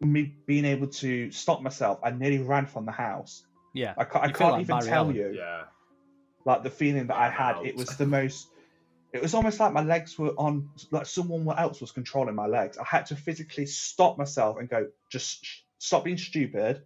[0.00, 3.42] me being able to stop myself, I nearly ran from the house.
[3.74, 3.94] Yeah.
[3.96, 5.14] I can't, I can't like even Barry tell Allen.
[5.16, 5.62] you Yeah.
[6.44, 7.56] like the feeling that I had.
[7.56, 7.66] Out.
[7.66, 8.48] It was the most.
[9.12, 12.78] it was almost like my legs were on, like someone else was controlling my legs.
[12.78, 16.82] I had to physically stop myself and go, just sh- stop being stupid.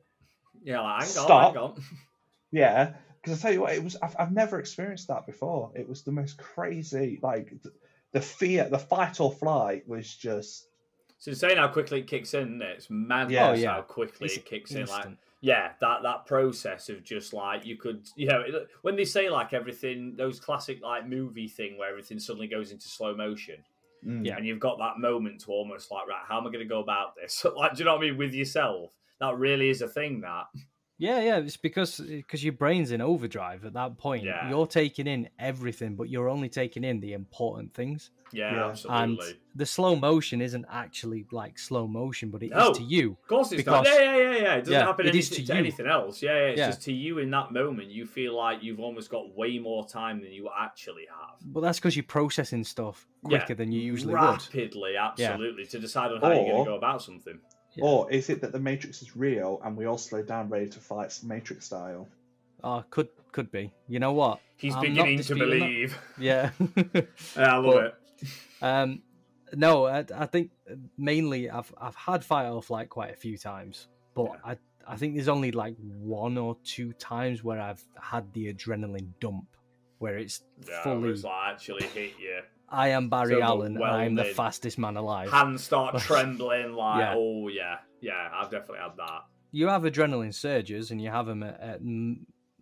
[0.62, 1.56] Yeah, like, hang Stop.
[1.56, 1.84] on, hang.
[2.52, 3.96] Yeah, because I tell you what, it was.
[4.00, 5.72] I've, I've never experienced that before.
[5.74, 7.74] It was the most crazy, like th-
[8.12, 10.64] the fear, the fight or flight was just.
[11.26, 12.76] It's insane how quickly it kicks in, isn't it?
[12.76, 13.48] It's madness Yeah.
[13.48, 13.72] Oh, yeah.
[13.76, 14.84] how quickly It's it kicks in.
[14.86, 15.06] Like,
[15.40, 18.44] yeah, that that process of just like you could, you know,
[18.82, 22.88] when they say like everything, those classic like movie thing where everything suddenly goes into
[22.88, 23.56] slow motion,
[24.06, 24.26] mm.
[24.26, 24.36] Yeah.
[24.36, 26.80] and you've got that moment to almost like, right, how am I going to go
[26.80, 27.42] about this?
[27.56, 28.18] like, do you know what I mean?
[28.18, 30.20] With yourself, that really is a thing.
[30.20, 30.44] That
[30.96, 34.22] Yeah, yeah, it's because eh, because your brain's in overdrive at that point.
[34.24, 34.48] Yeah.
[34.48, 38.10] You're taking in everything, but you're only taking in the important things.
[38.32, 38.66] yeah, Yeah.
[38.70, 39.02] absolutely.
[39.28, 42.72] And the slow motion isn't actually like slow motion, but it is No.
[42.72, 43.12] to you.
[43.22, 43.84] Of course, it's not.
[43.86, 44.54] Yeah, yeah, yeah, yeah.
[44.54, 45.58] It doesn't Yeah, happen it is anything, to to, you.
[45.60, 46.22] anything else.
[46.22, 46.46] Yeah, yeah.
[46.50, 46.66] It's Yeah.
[46.68, 47.90] just to you in that moment.
[47.90, 51.38] You feel like you've almost got way more time than you actually have.
[51.44, 53.38] But that's because you're processing stuff Yeah.
[53.38, 54.20] quicker than you usually would.
[54.22, 57.38] rapidly, absolutely, to decide on how you're going to go about something.
[57.76, 57.84] Yeah.
[57.84, 60.78] Or is it that the Matrix is real and we all slow down ready to
[60.78, 62.08] fight Matrix style?
[62.62, 63.72] Oh, could could be.
[63.88, 64.40] You know what?
[64.56, 65.66] He's I'm not beginning to disputing that.
[65.66, 65.98] believe.
[66.18, 66.50] Yeah.
[67.36, 68.26] Yeah, I love But- it.
[68.62, 69.02] um,
[69.52, 70.50] no, I, I think
[70.96, 74.52] mainly I've I've had fight or flight quite a few times, but Yeah.
[74.52, 74.56] I
[74.86, 79.46] I think there's only like one or two times where I've had the adrenaline dump,
[79.98, 81.10] where it's Yeah, fully.
[81.10, 82.40] it's like actually hit you.
[82.74, 83.76] I am Barry so Allen.
[83.76, 85.30] and I'm the fastest man alive.
[85.30, 86.72] Hands start trembling.
[86.74, 87.14] Like, Yeah.
[87.16, 88.28] oh yeah, yeah.
[88.34, 89.22] I've definitely had that.
[89.52, 91.80] you have adrenaline surges and you have them at, at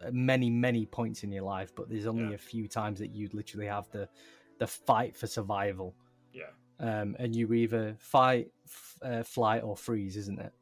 [0.04, 2.34] at many many points in your life but there's only Yeah.
[2.34, 4.08] a few times that you literally have the
[4.58, 5.94] the fight for survival
[6.32, 6.50] Yeah.
[6.80, 10.52] um and you either fight f- uh, flight or freeze isn't it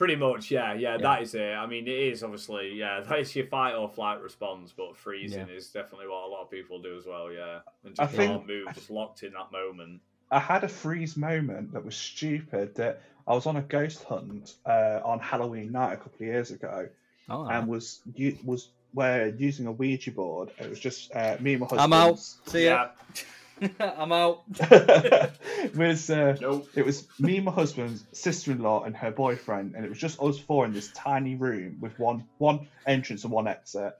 [0.00, 0.96] Pretty much, yeah, yeah, Yeah.
[1.02, 1.52] that is it.
[1.52, 5.46] I mean, it is obviously, yeah, that is your fight or flight response, but freezing
[5.50, 7.58] is definitely what a lot of people do as well, yeah.
[7.84, 10.00] And I just think- can't move, just locked in that moment.
[10.30, 12.74] I had a freeze moment that was stupid.
[12.76, 16.50] That I was on a ghost hunt uh, on Halloween night a couple of years
[16.50, 16.88] ago,
[17.28, 20.50] oh and was u- was where using a Ouija board.
[20.58, 21.80] It was just uh, me and my husband.
[21.80, 22.88] i'm out see Yeah, ya
[23.80, 24.42] i'm out
[25.74, 26.68] was uh, nope.
[26.74, 30.64] it was me, my husband, sister-in-law, and her boyfriend, and it was just us four
[30.64, 33.94] in this tiny room with one one entrance and one exit.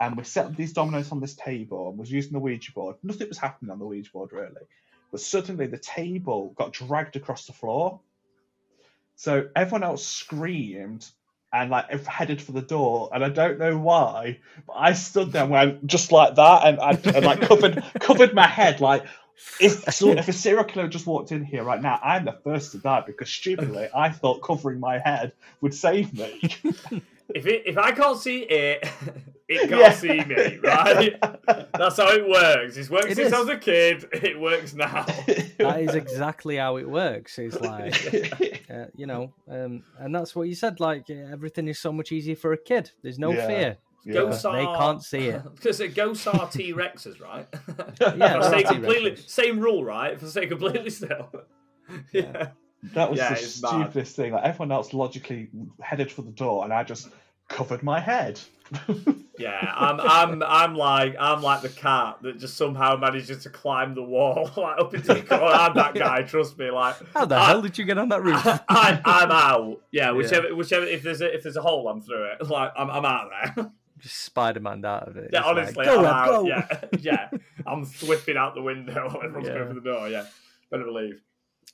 [0.00, 2.96] And we set up these dominoes on this table and was using the Ouija board.
[3.02, 4.66] Nothing was happening on the Ouija board really,
[5.10, 8.00] but suddenly the table got dragged across the floor.
[9.16, 11.08] So everyone else screamed
[11.52, 15.42] and like headed for the door, and I don't know why, but I stood there
[15.42, 19.04] and went just like that, and I and, like covered covered my head like
[19.60, 22.72] if so, if a serial killer just walked in here right now, I'm the first
[22.72, 26.40] to die because stupidly I thought covering my head would save me.
[27.34, 28.88] If it, if I can't see it,
[29.48, 29.92] it can't Yeah.
[29.92, 31.14] see me, right?
[31.74, 32.76] That's how it works.
[32.76, 34.06] It's worked It since I was a kid.
[34.12, 35.04] It works now.
[35.58, 37.94] that is exactly how it works it's like
[38.70, 42.36] uh, you know um and that's what you said like everything is so much easier
[42.36, 43.46] for a kid there's no Yeah.
[43.46, 44.12] fear Yeah.
[44.14, 45.42] Ghosts They can't see it.
[45.54, 47.46] because ghosts are T Rexes, right?
[48.16, 50.12] Yeah, If say completely same rule, right?
[50.14, 51.30] If I say completely still,
[52.12, 52.50] yeah.
[52.94, 53.68] That was Yeah, the it's mad.
[53.70, 54.32] stupidest thing.
[54.32, 55.48] Like everyone else logically
[55.80, 57.08] headed for the door, and I just
[57.48, 58.40] covered my head.
[59.38, 63.94] Yeah, I'm, I'm, I'm like, I'm like the cat that just somehow manages to climb
[63.94, 65.44] the wall, like up into the corner.
[65.44, 66.22] I'm that guy.
[66.22, 66.72] Trust me.
[66.72, 69.80] Like, how the I- hell did you get on that roof I, I'm out.
[69.92, 70.84] Yeah, whichever, whichever.
[70.86, 72.48] If there's a, if there's a hole, I'm through it.
[72.48, 73.70] Like, I'm, I'm out there.
[74.00, 76.26] just spider-man out of it yeah, It's like, honestly, go I'm Rob, out.
[76.26, 77.30] go Yeah, yeah.
[77.64, 79.54] I'm whipping out the window everyone's Yeah.
[79.54, 80.08] going for the door.
[80.08, 80.26] Yeah,
[80.72, 81.22] better believe.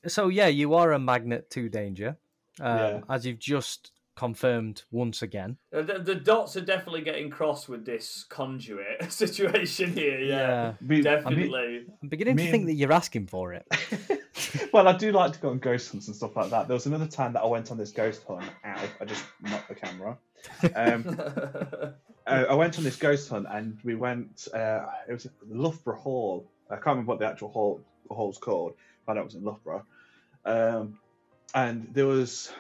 [0.07, 2.16] So yeah you are a magnet to danger
[2.61, 3.00] um, Yeah.
[3.09, 7.84] as you've just confirmed once again Uh, The, the dots are definitely getting crossed with
[7.84, 10.20] this conduit situation here.
[10.20, 11.86] Yeah, We- I mean- definitely.
[12.02, 13.66] i'm beginning to think and- that you're asking for it
[14.72, 16.66] well, I do like to go on ghost hunts and stuff like that.
[16.68, 18.44] There was another time that I went on this ghost hunt.
[18.64, 18.84] Ow!
[19.00, 20.18] I just knocked the camera.
[20.74, 21.00] Um,
[22.26, 24.48] uh, I went on this ghost hunt, and we went.
[24.52, 26.50] Uh, it was at Loughborough Hall.
[26.68, 28.74] I can't remember what the actual hall the hall's called,
[29.07, 29.84] but it was in Loughborough.
[30.45, 30.99] Um,
[31.55, 32.53] and there was.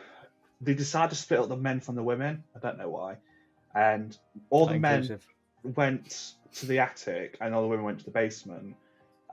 [0.60, 2.42] They decided to split up the men from the women.
[2.56, 3.16] I don't know why.
[3.74, 4.16] And
[4.50, 5.26] all the men inclusive.
[5.62, 8.76] went to the attic and all the women went to the basement.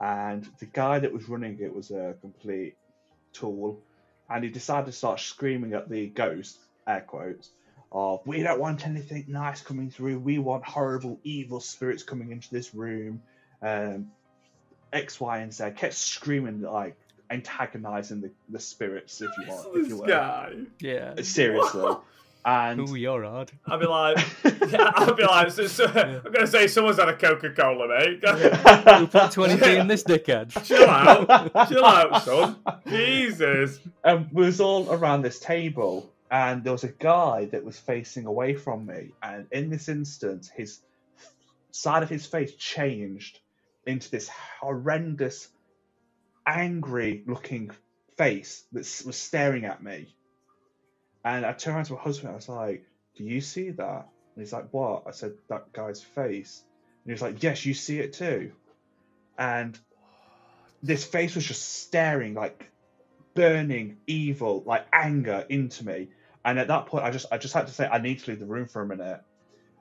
[0.00, 2.74] And the guy that was running it was a complete
[3.32, 3.80] tool.
[4.28, 7.50] And he decided to start screaming at the ghost, air quotes,
[7.92, 10.18] of we don't want anything nice coming through.
[10.18, 13.22] We want horrible, evil spirits coming into this room.
[13.62, 14.10] Um,
[14.92, 15.70] X, Y, and Z.
[15.76, 16.96] Kept screaming like
[17.32, 20.06] antagonizing the, the spirits, if you want, if you this will.
[20.06, 20.52] guy.
[20.80, 21.96] yeah uh, Seriously.
[22.44, 23.52] And Ooh, you're odd.
[23.66, 27.16] I'd be like, yeah, I'd be like, so, so, I'm gonna say someone's had a
[27.16, 28.20] Coca Cola, mate.
[28.28, 30.50] Who put 20p in this dickhead?
[30.64, 32.56] Chill out, chill out, son.
[32.88, 33.78] Jesus.
[34.02, 38.26] and we was all around this table, and there was a guy that was facing
[38.26, 40.80] away from me, and in this instance, his
[41.70, 43.38] side of his face changed
[43.86, 44.28] into this
[44.60, 45.48] horrendous,
[46.46, 47.70] angry-looking
[48.16, 50.14] face that was staring at me.
[51.24, 52.32] And I turned around to my husband.
[52.32, 52.84] I was like,
[53.16, 56.62] "Do you see that?" And he's like, "What?" I said, "That guy's face."
[57.04, 58.52] And he was like, "Yes, you see it too."
[59.38, 59.78] And
[60.82, 62.70] this face was just staring like
[63.34, 66.08] burning evil like anger into me
[66.44, 68.40] and at that point i just i just had to say i need to leave
[68.40, 69.20] the room for a minute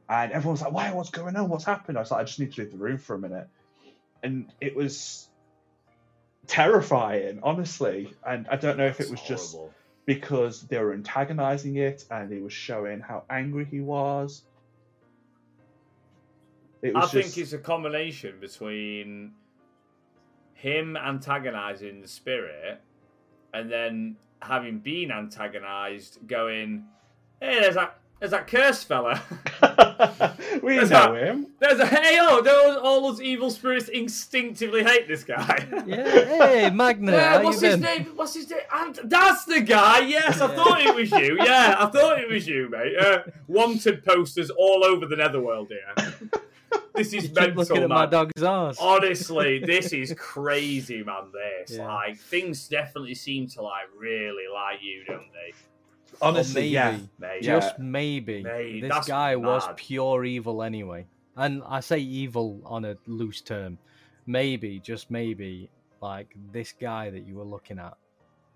[0.08, 2.54] and everyone's like why what's going on what's happened i was like i just need
[2.54, 3.48] to leave the room for a minute
[4.24, 5.28] and it was
[6.48, 8.14] terrifying honestly.
[8.28, 9.58] And i don't know if it was just
[10.06, 14.44] because they were antagonizing it and he was showing how angry he was.
[16.82, 19.34] It I was think it's a combination between
[20.54, 22.82] him antagonizing the spirit
[23.54, 26.86] and then having been antagonized going,
[27.40, 29.22] hey, there's that, there's that cursed fella.
[30.64, 34.84] we That's know not- him There's a hey oh, those all those evil spirits instinctively
[34.84, 35.66] hate this guy.
[35.88, 37.82] Yeah, hey, Magna, Yeah, what's his been?
[37.82, 38.12] name?
[38.16, 38.60] What's his name?
[38.74, 40.00] And that's the guy.
[40.00, 41.38] Yes, I thought it was you.
[41.44, 42.96] Yeah, I thought it was you, mate.
[42.98, 46.14] Uh, wanted posters all over the netherworld here.
[46.96, 47.90] This is keep mental, looking at man.
[47.90, 48.78] my dog's arse.
[48.80, 51.32] Honestly, this is crazy, man.
[51.34, 51.88] This Yeah.
[51.88, 55.54] like things definitely seem to like really like you, don't they?
[56.22, 57.40] Honestly maybe, yeah Yeah.
[57.42, 61.06] just maybe, Mate, this guy was pure evil anyway.
[61.36, 63.78] And I say evil on a loose term.
[64.26, 65.70] Maybe, just maybe,
[66.02, 67.96] like this guy that you were looking at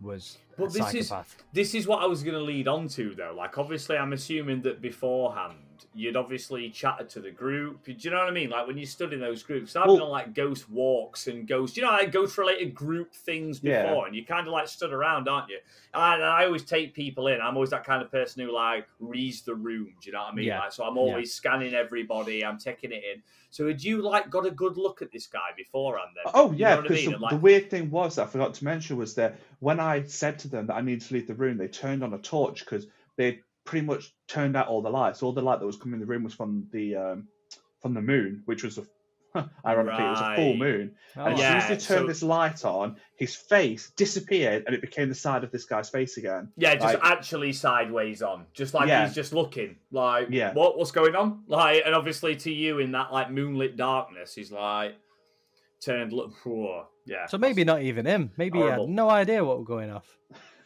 [0.01, 1.43] was But a this is- psychopath.
[1.53, 3.34] This is what I was going to lead on to, though.
[3.36, 5.55] Like, obviously, I'm assuming that beforehand
[5.93, 7.86] you'd obviously chatted to the group.
[7.86, 8.49] Do you know what I mean?
[8.49, 11.78] Like when you stood in those groups, I've Well- on like ghost walks and ghost,
[11.78, 14.05] you know, like ghost related group things before, Yeah.
[14.05, 15.59] and you kind of like stood around, aren't you?
[15.93, 17.39] And I always take people in.
[17.41, 19.93] I'm always that kind of person who like reads the room.
[20.01, 20.45] Do you know what I mean?
[20.45, 20.59] Yeah.
[20.59, 22.43] Like, so I'm always scanning everybody.
[22.43, 23.21] I'm taking it in.
[23.51, 26.09] So had you like got a good look at this guy beforehand?
[26.15, 26.32] Then?
[26.34, 27.11] Oh You yeah, know what I because mean?
[27.13, 30.39] the, like, the weird thing was I forgot to mention was that when I said
[30.39, 32.88] to them that I needed to leave the room, they turned on a torch because
[33.15, 35.22] they pretty much turned out all the lights.
[35.24, 37.28] All the light that was coming in the room was from the um,
[37.82, 38.86] from the moon, which was a
[39.66, 40.91] ironically it was a full moon.
[41.18, 44.63] Oh, And as Yeah, soon as they turned so- this light on, his face disappeared
[44.66, 46.53] and it became the side of this guy's face again.
[46.55, 49.05] Yeah, just Like- actually sideways on, just like Yeah.
[49.05, 50.53] he's just looking, like, Yeah.
[50.53, 51.43] what, what's going on?
[51.47, 54.95] Like, and obviously to you in that like moonlit darkness, he's like
[55.82, 56.13] turned.
[56.13, 57.26] Look, whoa, yeah.
[57.28, 58.32] So maybe not even him.
[58.38, 60.18] Maybe he had no idea what was going off.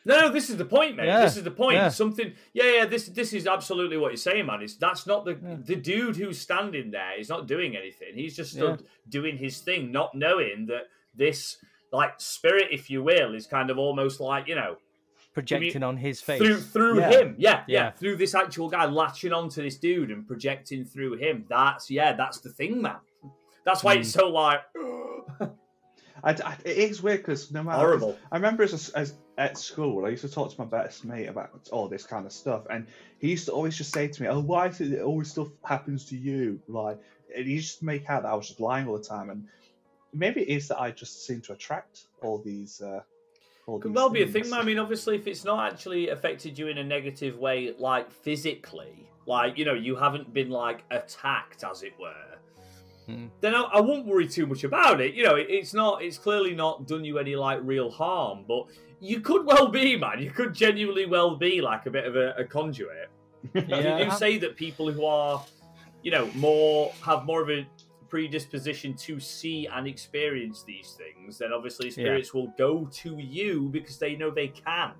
[0.10, 1.06] No, no, this is the point, mate.
[1.06, 1.76] Yeah, This is the point.
[1.76, 1.90] yeah.
[1.90, 2.86] Something, yeah, yeah.
[2.86, 4.64] This, this is absolutely what you're saying, man.
[4.64, 5.58] It's that's not the Yeah.
[5.64, 7.14] the dude who's standing there.
[7.16, 8.16] He's not doing anything.
[8.16, 11.58] He's just stood doing his thing, not knowing that this
[11.94, 14.78] like spirit, if you will, is kind of almost like you know
[15.34, 16.42] Projecting on his face.
[16.42, 17.36] through through him.
[17.38, 17.92] Yeah, yeah, Yeah.
[17.92, 21.46] through this actual guy latching onto this dude and projecting through him.
[21.48, 22.98] That's yeah, that's the thing, man.
[23.64, 24.20] That's why it's mm.
[24.20, 24.62] so like
[26.24, 27.78] I, I- it is weird because no matter.
[27.80, 28.18] horrible.
[28.32, 31.52] I remember as, as at school, I used to talk to my best mate about
[31.72, 32.88] all this kind of stuff, and
[33.20, 35.48] he used to always just say to me, "Oh, why is it that always stuff
[35.64, 37.00] happens to you?" Like,
[37.36, 39.48] and he used to make out that I was just lying all the time, and
[40.14, 42.82] maybe it is that I just seem to attract all these.
[42.82, 43.02] Uh,
[43.66, 44.50] all Could these well be a thing, things.
[44.52, 44.62] man.
[44.62, 49.08] I mean, obviously, if it's not actually affected you in a negative way, like physically,
[49.26, 52.16] like you know, you haven't been like attacked, as it were.
[53.10, 53.26] Hmm.
[53.42, 55.14] Then I, I won't worry too much about it.
[55.14, 56.04] You know, it, it's not.
[56.04, 58.66] It's clearly not done you any like real harm, but
[59.00, 60.22] you could well be, man.
[60.22, 63.10] You could genuinely well be like a bit of a, a conduit.
[63.54, 64.00] Yeah.
[64.00, 65.42] You do say that people who are,
[66.04, 67.66] you know, more have more of a
[68.10, 73.98] predisposition to see and experience these things, then obviously spirits will go to you because
[73.98, 74.92] they know they can,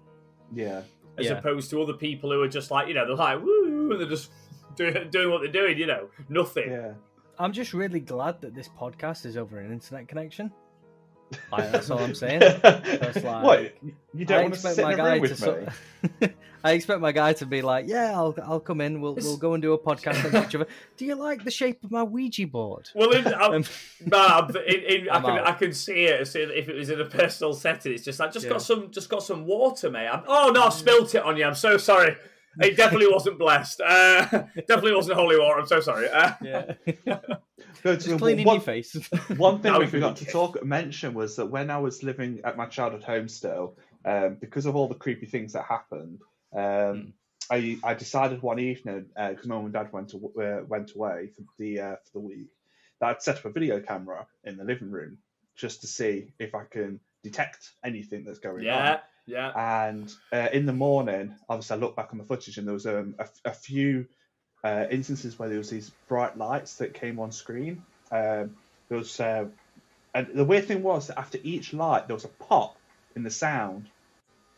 [0.54, 0.84] Yeah,
[1.18, 1.34] as Yeah.
[1.34, 4.08] opposed to other people who are just like, you know, they're like, woo, and they're
[4.08, 4.32] just
[4.76, 6.70] doing, doing what they're doing, you know, nothing.
[6.72, 6.94] yeah.
[7.40, 10.52] I'm just really glad that this podcast is over an internet connection.
[11.52, 12.40] Like, that's all I'm saying.
[12.64, 13.76] like- what?
[14.16, 15.30] You don't I want to expect sit my in a guy room to.
[15.30, 16.28] with so-
[16.64, 19.00] I expect my guy to be like, "Yeah, I'll I'll come in.
[19.00, 20.66] We'll we'll go and do a podcast on each other."
[20.98, 22.90] Do you like the shape of my Ouija board?
[22.96, 23.64] Well, in, I'm, Um,
[24.08, 25.48] nah, in, in, I I'm can out.
[25.48, 27.94] I can see it as in- if it was in a personal setting.
[27.94, 28.54] It's just like just Yeah.
[28.54, 30.08] got some just got some water, mate.
[30.08, 31.46] I'm, oh no, I spilt it on you.
[31.46, 32.18] I'm so sorry.
[32.60, 33.82] It definitely wasn't blessed.
[33.82, 34.26] Uh,
[34.68, 35.60] definitely wasn't holy water.
[35.60, 36.10] I'm so sorry.
[36.10, 36.74] Uh, yeah,
[37.84, 38.96] Go just cleaning one- your face.
[39.38, 42.42] One thing Now we we forgot to talk mention was that when I was living
[42.44, 46.20] at my childhood home still, um, because of all the creepy things that happened,
[46.56, 47.14] um,
[47.52, 51.30] I I decided one evening because my mum and dad went to, uh, went away
[51.36, 52.50] for the uh, for the week
[53.00, 55.18] that I'd set up a video camera in the living room
[55.56, 59.00] just to see if I can detect anything that's going on.
[59.30, 59.52] Yeah.
[59.56, 62.88] And uh, in the morning, obviously, I looked back on the footage, and there was
[62.88, 64.08] um, a, a few
[64.64, 67.84] uh, instances where there was these bright lights that came on screen.
[68.12, 68.56] Um,
[68.90, 69.46] there was, uh,
[70.16, 72.80] and the weird thing was that after each light, there was a pop
[73.16, 73.88] in the sound,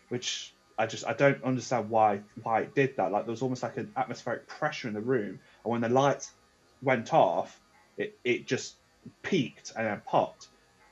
[0.08, 3.12] which I just I don't understand why why it did that.
[3.12, 6.32] Like there was almost like an atmospheric pressure in the room, and when the lights
[6.82, 7.60] went off,
[7.98, 8.78] it it just
[9.22, 10.48] peaked and then popped,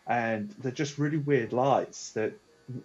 [0.06, 2.34] and they're just really weird lights that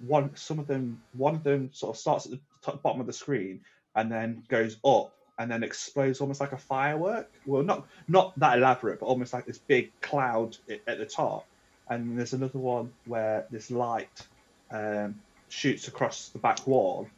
[0.00, 3.06] one some of them one of them sort of starts at the top, bottom of
[3.06, 3.60] the screen
[3.94, 7.30] and then goes up and then explodes almost like a firework.
[7.46, 10.56] Well, not not that elaborate, but almost like this big cloud
[10.86, 11.46] at the top.
[11.88, 14.26] And there's another one where this light
[14.70, 17.08] um, shoots across the back wall,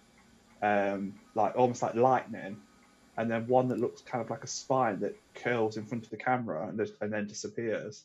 [0.60, 2.56] um, like almost like lightning,
[3.16, 6.10] and then one that looks kind of like a spine that curls in front of
[6.10, 8.04] the camera and, and then disappears.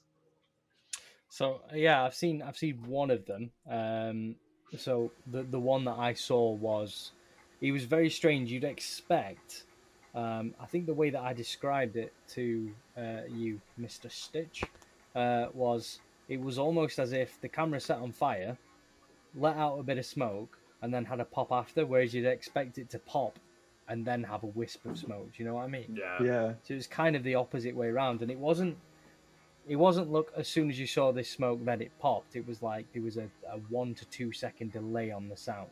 [1.30, 3.52] So yeah, I've seen I've seen one of them.
[3.68, 4.36] Um,
[4.78, 7.12] so the the one that I saw was,
[7.60, 8.52] it was very strange.
[8.52, 9.66] You'd expect,
[10.16, 14.64] um, I think the way that I described it to uh, you, Mister Stitch,
[15.16, 16.00] uh, was
[16.30, 18.58] it was almost as if the camera set on fire,
[19.36, 21.86] let out a bit of smoke, and then had a pop after.
[21.86, 23.38] Whereas you'd expect it to pop,
[23.88, 25.32] and then have a wisp of smoke.
[25.36, 26.00] Do you know what I mean?
[26.00, 26.24] Yeah.
[26.24, 26.54] Yeah.
[26.64, 28.78] So it was kind of the opposite way around, and it wasn't.
[29.68, 32.36] It wasn't look as soon as you saw this smoke, then it popped.
[32.36, 35.70] It was like there was a, a one to two second delay on the sound,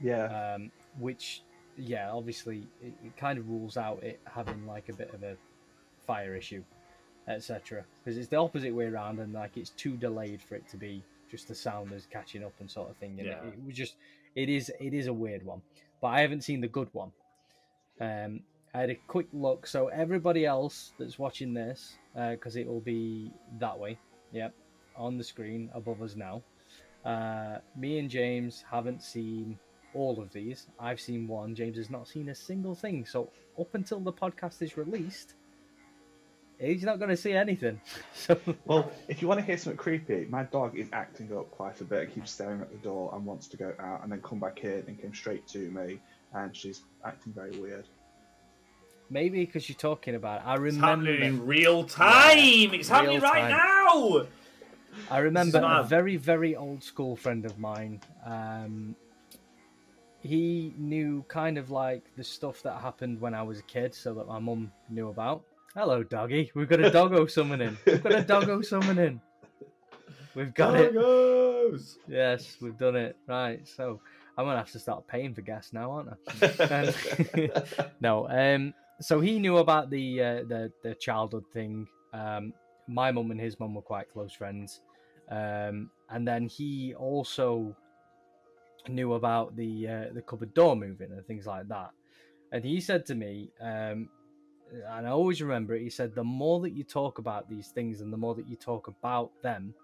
[0.00, 0.54] Yeah.
[0.56, 1.42] um, which,
[1.76, 5.36] yeah, obviously it, it kind of rules out it having like a bit of a
[6.06, 6.64] fire issue,
[7.28, 7.84] etc.
[8.02, 11.02] Because it's the opposite way around, and like it's too delayed for it to be
[11.30, 13.14] just the sound is catching up and sort of thing.
[13.18, 13.42] And Yeah.
[13.44, 13.94] it, it was just,
[14.34, 15.62] it is, it is a weird one,
[16.00, 17.12] but I haven't seen the good one.
[18.00, 18.40] Um,
[18.74, 19.66] I had a quick look.
[19.66, 23.98] So everybody else that's watching this, because it will be that way,
[24.32, 24.54] yep,
[24.96, 26.42] on the screen above us now.
[27.04, 29.58] Uh, me and James haven't seen
[29.94, 30.66] all of these.
[30.78, 31.54] I've seen one.
[31.54, 33.06] James has not seen a single thing.
[33.06, 35.34] So up until the podcast is released,
[36.60, 37.80] he's not going to see anything.
[38.14, 41.80] So Well, if you want to hear something creepy, my dog is acting up quite
[41.80, 42.02] a bit.
[42.02, 44.64] It keeps staring at the door and wants to go out and then come back
[44.64, 46.00] in and came straight to me.
[46.34, 47.86] And she's acting very weird.
[49.10, 50.86] Maybe because you're talking about, it, I It's remember.
[51.12, 52.38] happening in real time.
[52.74, 53.50] it's happening right time.
[53.50, 54.26] now.
[55.10, 58.00] I remember a very, very old school friend of mine.
[58.26, 58.96] Um,
[60.20, 64.12] he knew kind of like the stuff that happened when I was a kid, so
[64.14, 65.44] that my mum knew about.
[65.74, 66.50] Hello, doggy.
[66.54, 67.78] We've got a doggo summoning.
[67.86, 69.20] We've got a doggo summoning.
[70.34, 70.94] We've got it.
[70.94, 71.96] Doggos.
[72.08, 73.16] Yes, we've done it.
[73.28, 73.66] Right.
[73.68, 74.00] So
[74.36, 76.84] I'm gonna have to start paying for gas now, aren't I?
[77.44, 77.62] Um,
[78.00, 78.28] no.
[78.28, 78.74] Um.
[79.00, 81.86] So he knew about the uh, the the childhood thing.
[82.12, 82.52] Um.
[82.90, 84.80] My mum and his mum were quite close friends.
[85.30, 85.90] Um.
[86.10, 87.76] And then he also
[88.88, 91.90] knew about the uh, the cupboard door moving and things like that.
[92.52, 94.08] And he said to me, um,
[94.88, 95.82] and I always remember it.
[95.82, 98.56] He said, "The more that you talk about these things, and the more that you
[98.56, 99.74] talk about them,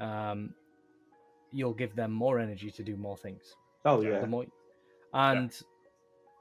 [0.00, 0.54] um,
[1.50, 4.10] you'll give them more energy to do more things." oh, Yeah.
[4.10, 4.20] yeah.
[4.20, 4.44] the more
[5.14, 5.58] and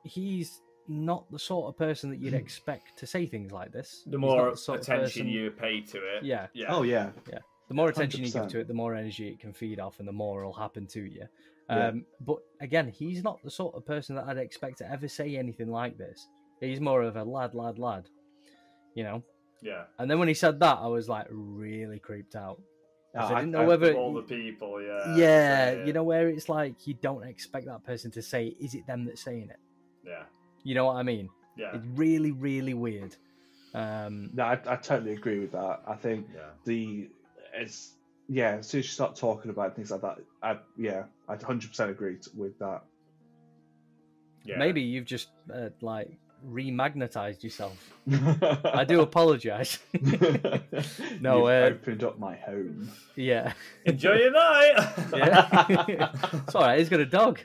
[0.04, 4.18] he's not the sort of person that you'd expect to say things like this The
[4.18, 6.24] more not sort of attention person- you pay to it.
[6.24, 6.68] yeah Yeah.
[6.74, 7.12] Oh, yeah.
[7.32, 7.40] Yeah.
[7.68, 10.08] The more attention you give to it the more energy it can feed off and
[10.08, 11.28] the more it'll happen to you
[11.70, 11.88] Yeah.
[11.88, 15.36] um but again he's not the sort of person that i'd expect to ever say
[15.36, 16.28] anything like this
[16.62, 18.08] he's more of a lad lad lad
[18.96, 19.22] you know
[19.62, 19.84] Yeah.
[20.00, 22.62] and then when he said that i was like really creeped out.
[23.16, 24.82] Oh, I I- didn't know I- whether All the people.
[24.82, 25.16] Yeah.
[25.16, 28.74] yeah, So, you know where it's like you don't expect that person to say is
[28.76, 29.60] it them that's saying it
[30.06, 30.24] Yeah.
[30.68, 31.76] You know what i mean Yeah.
[31.76, 33.14] It's really, really weird.
[33.74, 35.78] Um, No, I, I totally agree with that.
[35.94, 36.52] I think Yeah.
[36.70, 37.10] the
[37.62, 37.78] it's
[38.40, 38.58] yeah.
[38.60, 41.90] As soon as you start talking about things like that, I, yeah, I 100 percent
[41.96, 42.82] agree with that.
[44.44, 44.60] Yeah.
[44.60, 46.12] Maybe you've just uh, like
[46.46, 47.78] remagnetized yourself.
[48.66, 49.80] I do apologize.
[51.20, 52.90] No, You've uh, opened up my home.
[53.16, 53.54] yeah,
[53.86, 54.74] Enjoy your night.
[55.16, 56.12] yeah.
[56.34, 56.78] it's all right.
[56.80, 57.40] He's got a dog.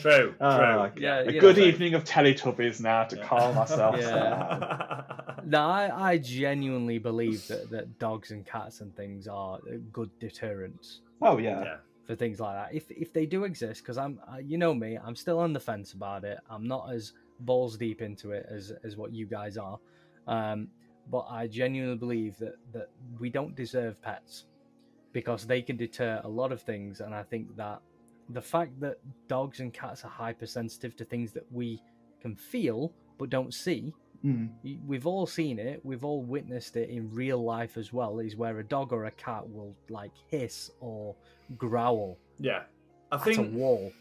[0.00, 0.34] True.
[0.40, 1.02] Ah, True.
[1.02, 1.62] Yeah, a good know.
[1.64, 3.26] evening of Teletubbies now to Yeah.
[3.26, 5.02] calm myself Yeah.
[5.44, 9.58] No, I, I genuinely believe that, that dogs and cats and things are
[9.92, 11.62] good deterrents Oh yeah.
[11.62, 11.76] yeah.
[12.06, 12.74] for things like that.
[12.76, 15.60] If if they do exist, because I'm, uh, you know me, I'm still on the
[15.60, 16.38] fence about it.
[16.50, 17.12] I'm not as
[17.44, 19.78] balls deep into it as as what you guys are.
[20.26, 20.68] Um,
[21.10, 22.88] but I genuinely believe that that
[23.18, 24.44] we don't deserve pets
[25.12, 27.80] because they can deter a lot of things, and I think that
[28.30, 31.82] the fact that dogs and cats are hypersensitive to things that we
[32.20, 33.92] can feel but don't see.
[34.24, 34.50] Mm.
[34.86, 35.80] We've all seen it.
[35.84, 38.20] We've all witnessed it in real life as well.
[38.20, 41.14] Is where a dog or a cat will like hiss or
[41.56, 42.62] growl Yeah,
[43.10, 43.92] I at a wall.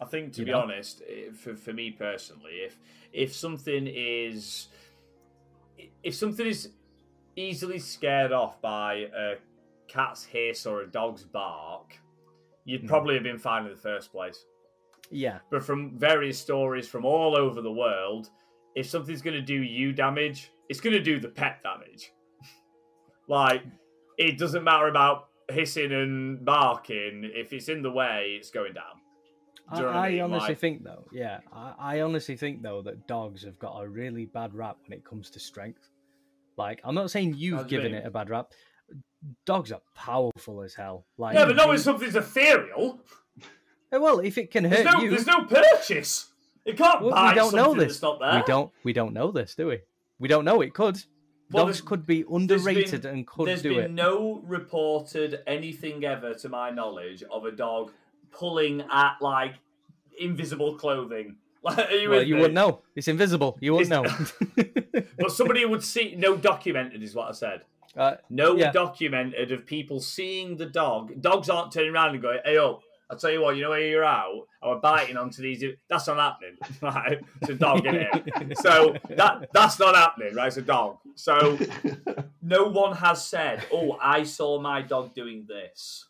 [0.00, 0.60] I think to You be know?
[0.60, 2.78] honest, eh, for for me personally, if
[3.12, 4.68] if something is
[6.02, 6.72] if something is
[7.36, 9.36] easily scared off by a
[9.88, 11.98] cat's hiss or a dog's bark,
[12.64, 12.88] you'd Mhm.
[12.88, 14.44] probably have been fine in the first place.
[15.10, 18.28] Yeah, But from various stories from all over the world,
[18.74, 22.10] if something's going to do you damage, it's going to do the pet damage.
[23.28, 23.62] like,
[24.18, 27.22] it doesn't matter about hissing and barking.
[27.32, 29.00] If it's in the way, it's going down.
[29.68, 31.04] I, you know what I honestly Like- think though.
[31.12, 34.96] Yeah, I, I honestly think though that dogs have got a really bad rap when
[34.96, 35.88] it comes to strength.
[36.56, 38.00] Like, I'm not saying you've given mean?
[38.00, 38.52] it a bad rap.
[39.44, 41.06] Dogs are powerful as hell.
[41.18, 43.00] Like, Yeah, but not when something's ethereal.
[43.92, 46.28] Eh, Well, if it can There's hurt no, you, there's no purchase.
[46.64, 47.94] It can't Well, we don't know this.
[47.94, 48.34] that's not there.
[48.40, 49.80] we don't we don't know this, do we?
[50.18, 50.60] We don't know.
[50.62, 51.02] It could.
[51.52, 56.34] Well, Dogs could be underrated been- and could There's do been no reported anything ever,
[56.34, 57.92] to my knowledge, of a dog
[58.30, 59.54] pulling at like
[60.18, 61.36] invisible clothing.
[61.66, 62.82] Like, you well, you wouldn't know.
[62.94, 63.58] It's invisible.
[63.60, 64.04] You wouldn't know.
[65.18, 66.14] But somebody would see.
[66.16, 67.62] No documented is what I said.
[67.96, 68.70] uh, No Yeah.
[68.70, 71.20] documented of people seeing the dog.
[71.20, 73.56] Dogs aren't turning around and going, "Hey, oh, I'll tell you what.
[73.56, 74.46] You know where you're out.
[74.62, 75.64] I was biting onto these.
[75.88, 77.18] That's not happening, right?
[77.42, 78.58] It's a dog in it.
[78.58, 80.46] So that that's not happening, right?
[80.46, 80.98] It's a dog.
[81.16, 81.58] So
[82.42, 86.06] no one has said, "Oh, I saw my dog doing this."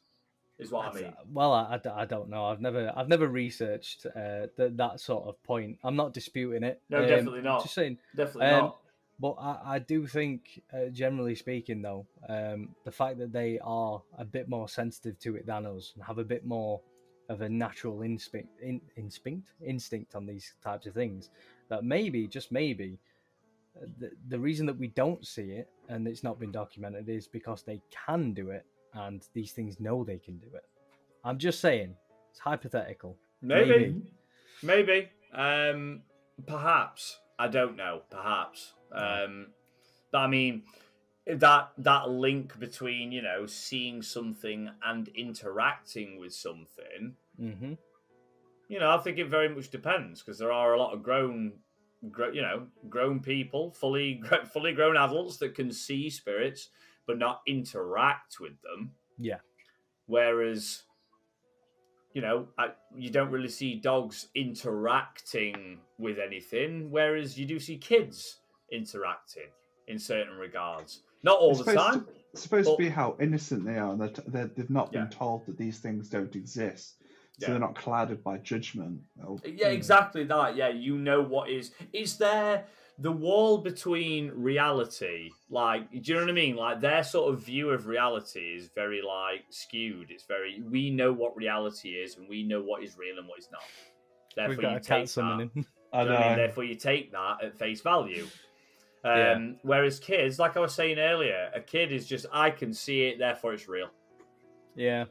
[0.59, 1.12] Is what I mean.
[1.32, 2.46] well, I, I I don't know.
[2.46, 5.78] I've never I've never researched uh, th- that sort of point.
[5.84, 6.80] I'm not disputing it.
[6.88, 7.62] No, Um, definitely not.
[7.62, 7.98] Just saying.
[8.14, 8.78] Definitely Um, not.
[9.18, 14.02] But I, I do think, uh, generally speaking, though, um, the fact that they are
[14.18, 16.82] a bit more sensitive to it than us and have a bit more
[17.30, 21.30] of a natural instinct, in, instinct, instinct on these types of things,
[21.70, 22.98] that maybe, just maybe,
[23.82, 27.26] uh, the, the reason that we don't see it and it's not been documented is
[27.26, 28.66] because they can do it
[28.97, 30.64] and these things know they can do it.
[31.24, 31.94] I'm just saying,
[32.30, 33.16] it's hypothetical.
[33.42, 34.03] Maybe.
[34.62, 35.09] Maybe.
[35.32, 36.03] Um,
[36.47, 37.18] perhaps.
[37.38, 38.03] I don't know.
[38.11, 38.72] Perhaps.
[38.92, 39.49] Um,
[40.11, 40.62] but I mean,
[41.26, 47.16] that that link between you know seeing something and interacting with something.
[47.38, 47.74] hmm
[48.68, 51.53] You know, I think it very much depends because there are a lot of grown,
[52.11, 56.70] gro- you know, grown people, fully gr- fully grown adults that can see spirits
[57.07, 58.92] but not interact with them.
[59.18, 59.38] Yeah.
[60.07, 60.82] Whereas,
[62.12, 67.76] you know, I, you don't really see dogs interacting with anything, whereas you do see
[67.76, 68.38] kids
[68.72, 69.48] interacting
[69.88, 71.02] in certain regards.
[71.22, 72.00] Not all It's the time.
[72.00, 74.92] To, it's supposed but- to be how innocent they are, and that they're, they've not
[74.92, 75.18] been Yeah.
[75.18, 77.04] told that these things don't exist, so
[77.46, 77.50] Yeah.
[77.50, 79.00] they're not clouded by judgment.
[79.26, 80.57] Oh, Yeah, exactly that.
[80.57, 81.72] Yeah, you know what is.
[81.92, 82.66] Is there
[82.99, 85.30] the wall between reality?
[85.51, 86.57] Like, do you know what I mean?
[86.57, 90.11] Like, their sort of view of reality is very, like, skewed.
[90.11, 90.62] It's very.
[90.62, 93.62] We know what reality is and we know what is real and what is not.
[94.34, 95.51] Therefore, We've got you a take cat that.
[95.55, 96.36] You know what I mean?
[96.38, 98.26] Therefore, you take that at face value.
[99.05, 99.51] Um, Yeah.
[99.62, 103.18] Whereas kids, like I was saying earlier, a kid is just I can see it,
[103.18, 103.88] therefore it's real.
[104.74, 105.05] yeah.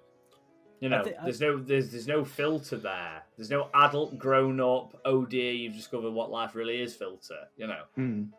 [0.82, 3.24] You I know, thi- I- there's no there's there's no filter there.
[3.38, 5.00] There's no adult grown up.
[5.06, 6.96] Oh dear, you've discovered what life really is.
[6.96, 7.48] Filter.
[7.58, 8.30] You know, Mm.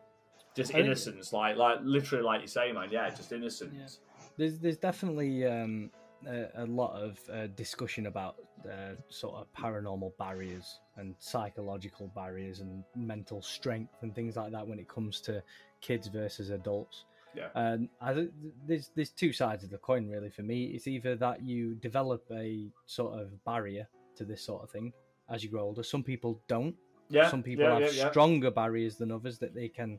[0.55, 2.89] just I think- innocence, like like literally, like you say, man.
[2.91, 4.01] Yeah, just innocence.
[4.37, 5.91] There's there's definitely um,
[6.27, 12.61] a, a lot of uh, discussion about uh, sort of paranormal barriers and psychological barriers
[12.61, 15.43] and mental strength and things like that when it comes to
[15.81, 17.05] kids versus adults.
[17.37, 17.49] Yeah.
[17.55, 18.31] And I, th-
[18.67, 20.65] there's there's two sides of the coin really for me.
[20.67, 24.93] It's either that you develop a sort of barrier to this sort of thing
[25.29, 25.83] as you grow older.
[25.83, 26.75] Some people don't.
[27.09, 27.31] Yeah.
[27.31, 29.99] Some people yeah, have yeah, stronger barriers than others that they can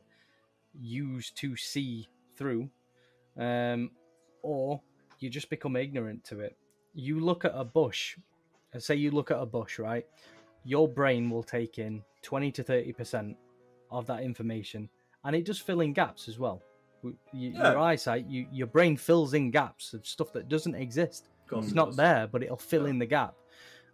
[0.74, 2.68] use to see through,
[3.38, 3.90] um,
[4.42, 4.80] or
[5.18, 6.56] you just become ignorant to it.
[6.94, 8.16] You look at a bush,
[8.72, 10.04] and say you look at a bush, right?
[10.64, 13.36] Your brain will take in twenty to thirty percent
[13.90, 14.90] of that information,
[15.24, 16.62] and it does fill in gaps as well.
[17.02, 17.70] W- y- Yeah.
[17.72, 21.28] Your eyesight, you, your brain fills in gaps of stuff that doesn't exist.
[21.48, 22.90] Course It's it not there, but it'll fill Yeah.
[22.90, 23.34] in the gap.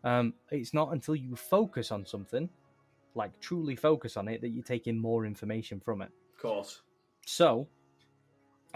[0.03, 2.49] Um, it's not until you focus on something,
[3.15, 6.11] like truly focus on it, that you take in more information from it.
[6.37, 6.83] Of course.
[7.27, 7.69] So,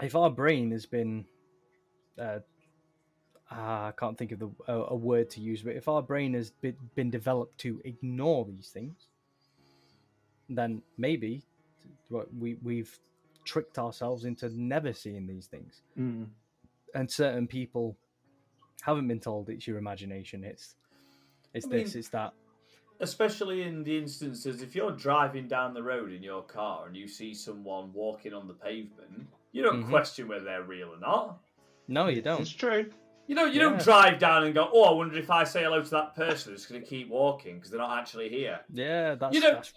[0.01, 1.25] if our brain has been,
[2.17, 2.39] uh,
[3.51, 6.33] ah, I can't think of the a, a word to use, but if our brain
[6.33, 9.07] has been, been developed to ignore these things,
[10.47, 11.43] then maybe
[12.07, 12.97] what we we've
[13.51, 16.27] tricked ourselves into never seeing these things Mm.
[16.97, 17.97] and certain people
[18.81, 20.75] haven't been told it's your imagination it's
[21.53, 22.31] it's I this mean- it's that
[23.01, 27.07] especially in the instances if you're driving down the road in your car and you
[27.07, 29.89] see someone walking on the pavement, you don't Mhm.
[29.89, 31.39] question whether they're real or not.
[31.87, 32.41] No, you don't.
[32.41, 32.91] It's true.
[33.27, 33.69] You know, you Yeah.
[33.69, 36.51] don't drive down and go, "Oh, I wonder if I say hello to that person
[36.51, 39.73] who's going to keep walking because they're not actually here." Yeah, that's You don't- that's,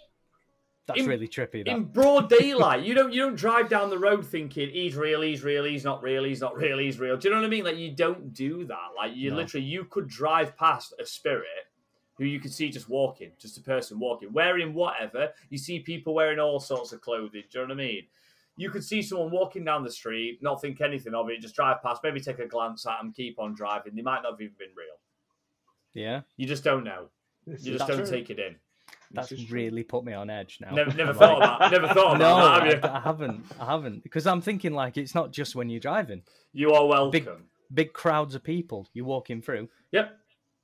[0.85, 1.63] that's in- really trippy.
[1.65, 1.69] That.
[1.69, 5.43] In broad daylight, you don't you don't drive down the road thinking he's real, he's
[5.43, 7.15] real, he's not real, he's not real, he's real.
[7.17, 7.63] Do you know what I mean?
[7.63, 8.89] Like you don't do that.
[8.97, 9.37] Like you No.
[9.37, 11.47] literally you could drive past a spirit
[12.17, 15.29] who you could see just walking, just a person walking, wearing whatever.
[15.49, 17.43] You see people wearing all sorts of clothing.
[17.51, 18.03] Do you know what I mean?
[18.55, 21.81] You could see someone walking down the street, not think anything of it, just drive
[21.81, 23.95] past, maybe take a glance at them, keep on driving.
[23.95, 24.99] They might not have even been real.
[25.93, 27.07] yeah, You just don't know.
[27.47, 28.09] This You is just don't true.
[28.09, 28.55] take it in.
[29.13, 29.55] That's This true.
[29.55, 30.71] really put me on edge now.
[30.71, 32.89] Never, never I'm thought like, about, never thought No, about that, I, have you?
[32.89, 33.45] I haven't.
[33.59, 36.23] I haven't because I'm thinking like it's not just when you're driving.
[36.53, 37.11] You are welcome.
[37.11, 37.29] Big-
[37.73, 39.67] Big crowds of people you're walking through.
[39.93, 40.15] Yep.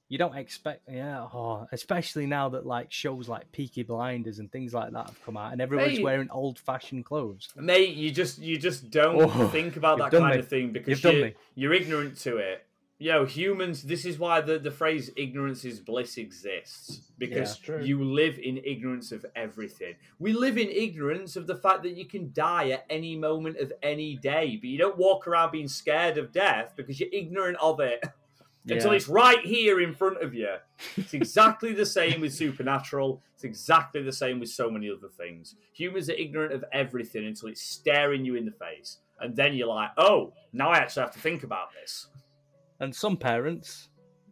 [0.10, 1.22] You don't expect, yeah.
[1.34, 5.38] Oh, especially now that like shows like Peaky Blinders and things like that have come
[5.38, 6.04] out, and everyone's Mate.
[6.04, 7.50] wearing old-fashioned clothes.
[7.56, 10.40] Mate, you just you just don't Oh, think about that kind me.
[10.40, 12.66] of thing because You've done you're, you're ignorant to it.
[13.02, 13.84] You know, humans.
[13.84, 18.58] This is why the, the phrase "ignorance is bliss" exists because Yeah, you live in
[18.58, 19.96] ignorance of everything.
[20.20, 23.72] We live in ignorance of the fact that you can die at any moment of
[23.82, 27.80] any day, but you don't walk around being scared of death because you're ignorant of
[27.80, 28.04] it
[28.68, 30.56] until it's right here in front of you.
[30.98, 33.22] It's exactly the same with supernatural.
[33.34, 35.56] It's exactly the same with so many other things.
[35.74, 38.98] Humans are ignorant of everything until it's staring you in the face.
[39.20, 42.08] And then you're like, oh, now I actually have to think about this.
[42.80, 43.90] And some parents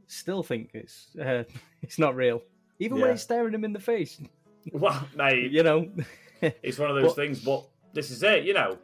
[0.08, 1.44] still think it's uh,
[1.82, 2.42] it's not real,
[2.80, 3.14] even when Yeah.
[3.14, 4.20] it's staring them in the face.
[4.74, 5.90] Well, mate, You know.
[6.42, 8.78] it's one of those But- things, but this is it, you know.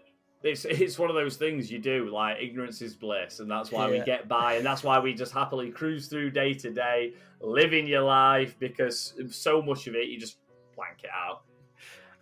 [0.43, 3.89] It's, it's one of those things you do, like ignorance is bliss, and that's why
[3.89, 7.87] we get by, and that's why we just happily cruise through day to day, living
[7.87, 10.37] your life, because so much of it you just
[10.75, 11.43] blank it out.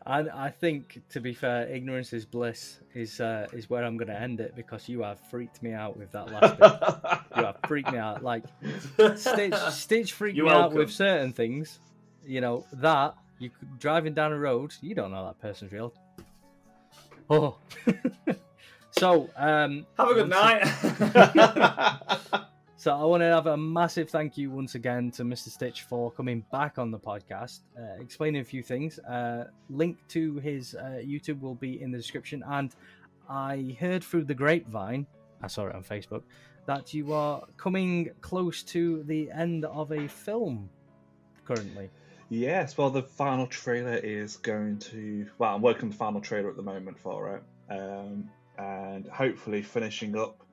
[0.06, 4.08] And I think, to be fair, ignorance is bliss is uh, is where I'm going
[4.08, 7.20] to end it because you have freaked me out with that last bit.
[7.38, 8.24] You have freaked me out.
[8.24, 8.44] Like
[9.16, 11.80] Stitch, Stitch freaked You're me out with certain things.
[12.26, 15.94] You know that you driving down a road, you don't know that person's real.
[17.30, 17.58] Oh,
[18.92, 22.48] so um, Have a good night.
[22.82, 25.50] So I want to have a massive thank you once again to Mr.
[25.50, 28.98] Stitch for coming back on the podcast, uh, explaining a few things.
[28.98, 32.44] Uh, link to his uh, YouTube will be in the description.
[32.48, 32.74] And
[33.30, 35.06] I heard through the grapevine,
[35.44, 36.24] I saw it on Facebook,
[36.66, 40.68] that you are coming close to the end of a film
[41.46, 41.88] currently.
[42.30, 45.28] Yes, well, the final trailer is going to.
[45.38, 47.44] Well, I'm working the final trailer at the moment for it,
[47.80, 48.28] um,
[48.58, 50.44] and hopefully finishing up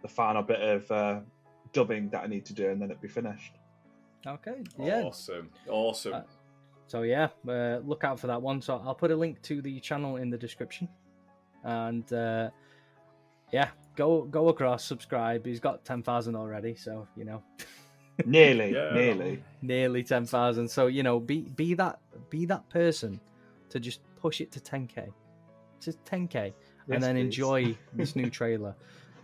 [0.00, 1.20] the final bit of uh,
[1.74, 3.52] dubbing that I need to do, and then it'll be finished.
[4.26, 5.02] Okay, yeah.
[5.02, 5.50] Awesome.
[5.68, 6.14] Awesome.
[6.14, 6.22] Uh,
[6.86, 8.62] So yeah, uh, look out for that one.
[8.62, 10.88] So I'll put a link to the channel in the description,
[11.64, 12.48] and uh,
[13.52, 15.44] yeah, go go across, subscribe.
[15.46, 17.42] He's got ten thousand already, so you know,
[18.24, 18.94] Nearly, Yeah.
[18.94, 19.42] nearly.
[19.62, 20.68] nearly ten thousand.
[20.68, 21.98] So you know, be be that
[22.30, 23.20] be that person
[23.70, 25.08] to just push it to ten k,
[25.80, 26.54] to ten k,
[26.86, 27.24] Yes, and then please.
[27.24, 28.74] enjoy this new trailer.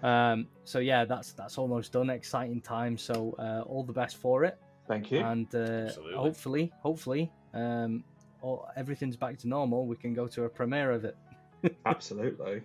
[0.02, 2.10] Um, so yeah, that's that's almost done.
[2.10, 2.96] Exciting time.
[2.96, 4.58] So uh, all the best for it
[4.90, 5.20] Thank you.
[5.20, 6.14] and uh, Absolutely.
[6.14, 8.02] hopefully, hopefully, um,
[8.42, 9.86] all, everything's back to normal.
[9.86, 11.16] We can go to a premiere of it.
[11.86, 12.62] Absolutely.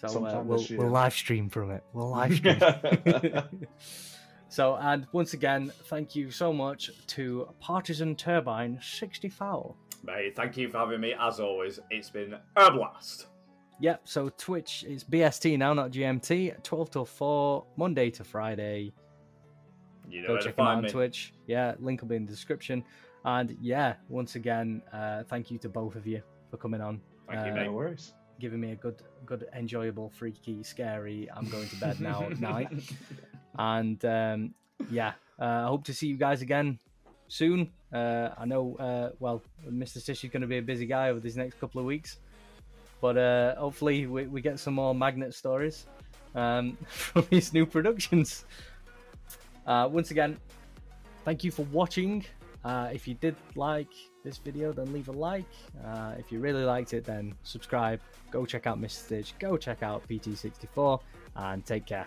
[0.00, 1.82] So uh, we'll we'll live stream from it.
[1.92, 2.60] We'll live stream.
[4.48, 9.74] so and once again, thank you so much to Partisan Turbine sixty four.
[10.04, 11.14] Mate, thank you for having me.
[11.18, 13.26] As always, it's been a blast.
[13.80, 14.02] Yep.
[14.04, 16.62] So Twitch is BST now, not GMT.
[16.62, 18.92] Twelve till four, Monday to Friday.
[20.08, 20.92] You know Go where to check him out find on.
[20.92, 21.34] Twitch.
[21.46, 22.84] Yeah, link will be in the description.
[23.24, 27.00] And yeah, once again, uh, thank you to both of you for coming on.
[27.28, 27.64] Thank you, Uh, mate.
[27.64, 28.14] no worries.
[28.38, 31.26] giving me a good, good, enjoyable, freaky, scary.
[31.34, 32.68] I'm going to bed now at night,
[33.58, 34.54] and um,
[34.90, 36.78] yeah, uh, I hope to see you guys again
[37.28, 37.72] soon.
[37.92, 39.98] Uh, I know, uh, well, Mr.
[40.02, 42.18] Stitch is going to be a busy guy over these next couple of weeks,
[43.00, 45.86] but uh, hopefully we, we get some more magnet stories
[46.34, 48.44] um, from his new productions.
[49.66, 50.36] Uh, once again,
[51.24, 52.24] thank you for watching.
[52.64, 53.92] Uh, if you did like
[54.24, 55.44] this video, then leave a like.
[55.84, 58.00] Uh, if you really liked it, then subscribe.
[58.30, 58.90] Go check out Mr.
[58.90, 59.34] Stitch.
[59.38, 61.00] Go check out PT64,
[61.36, 62.06] and take care.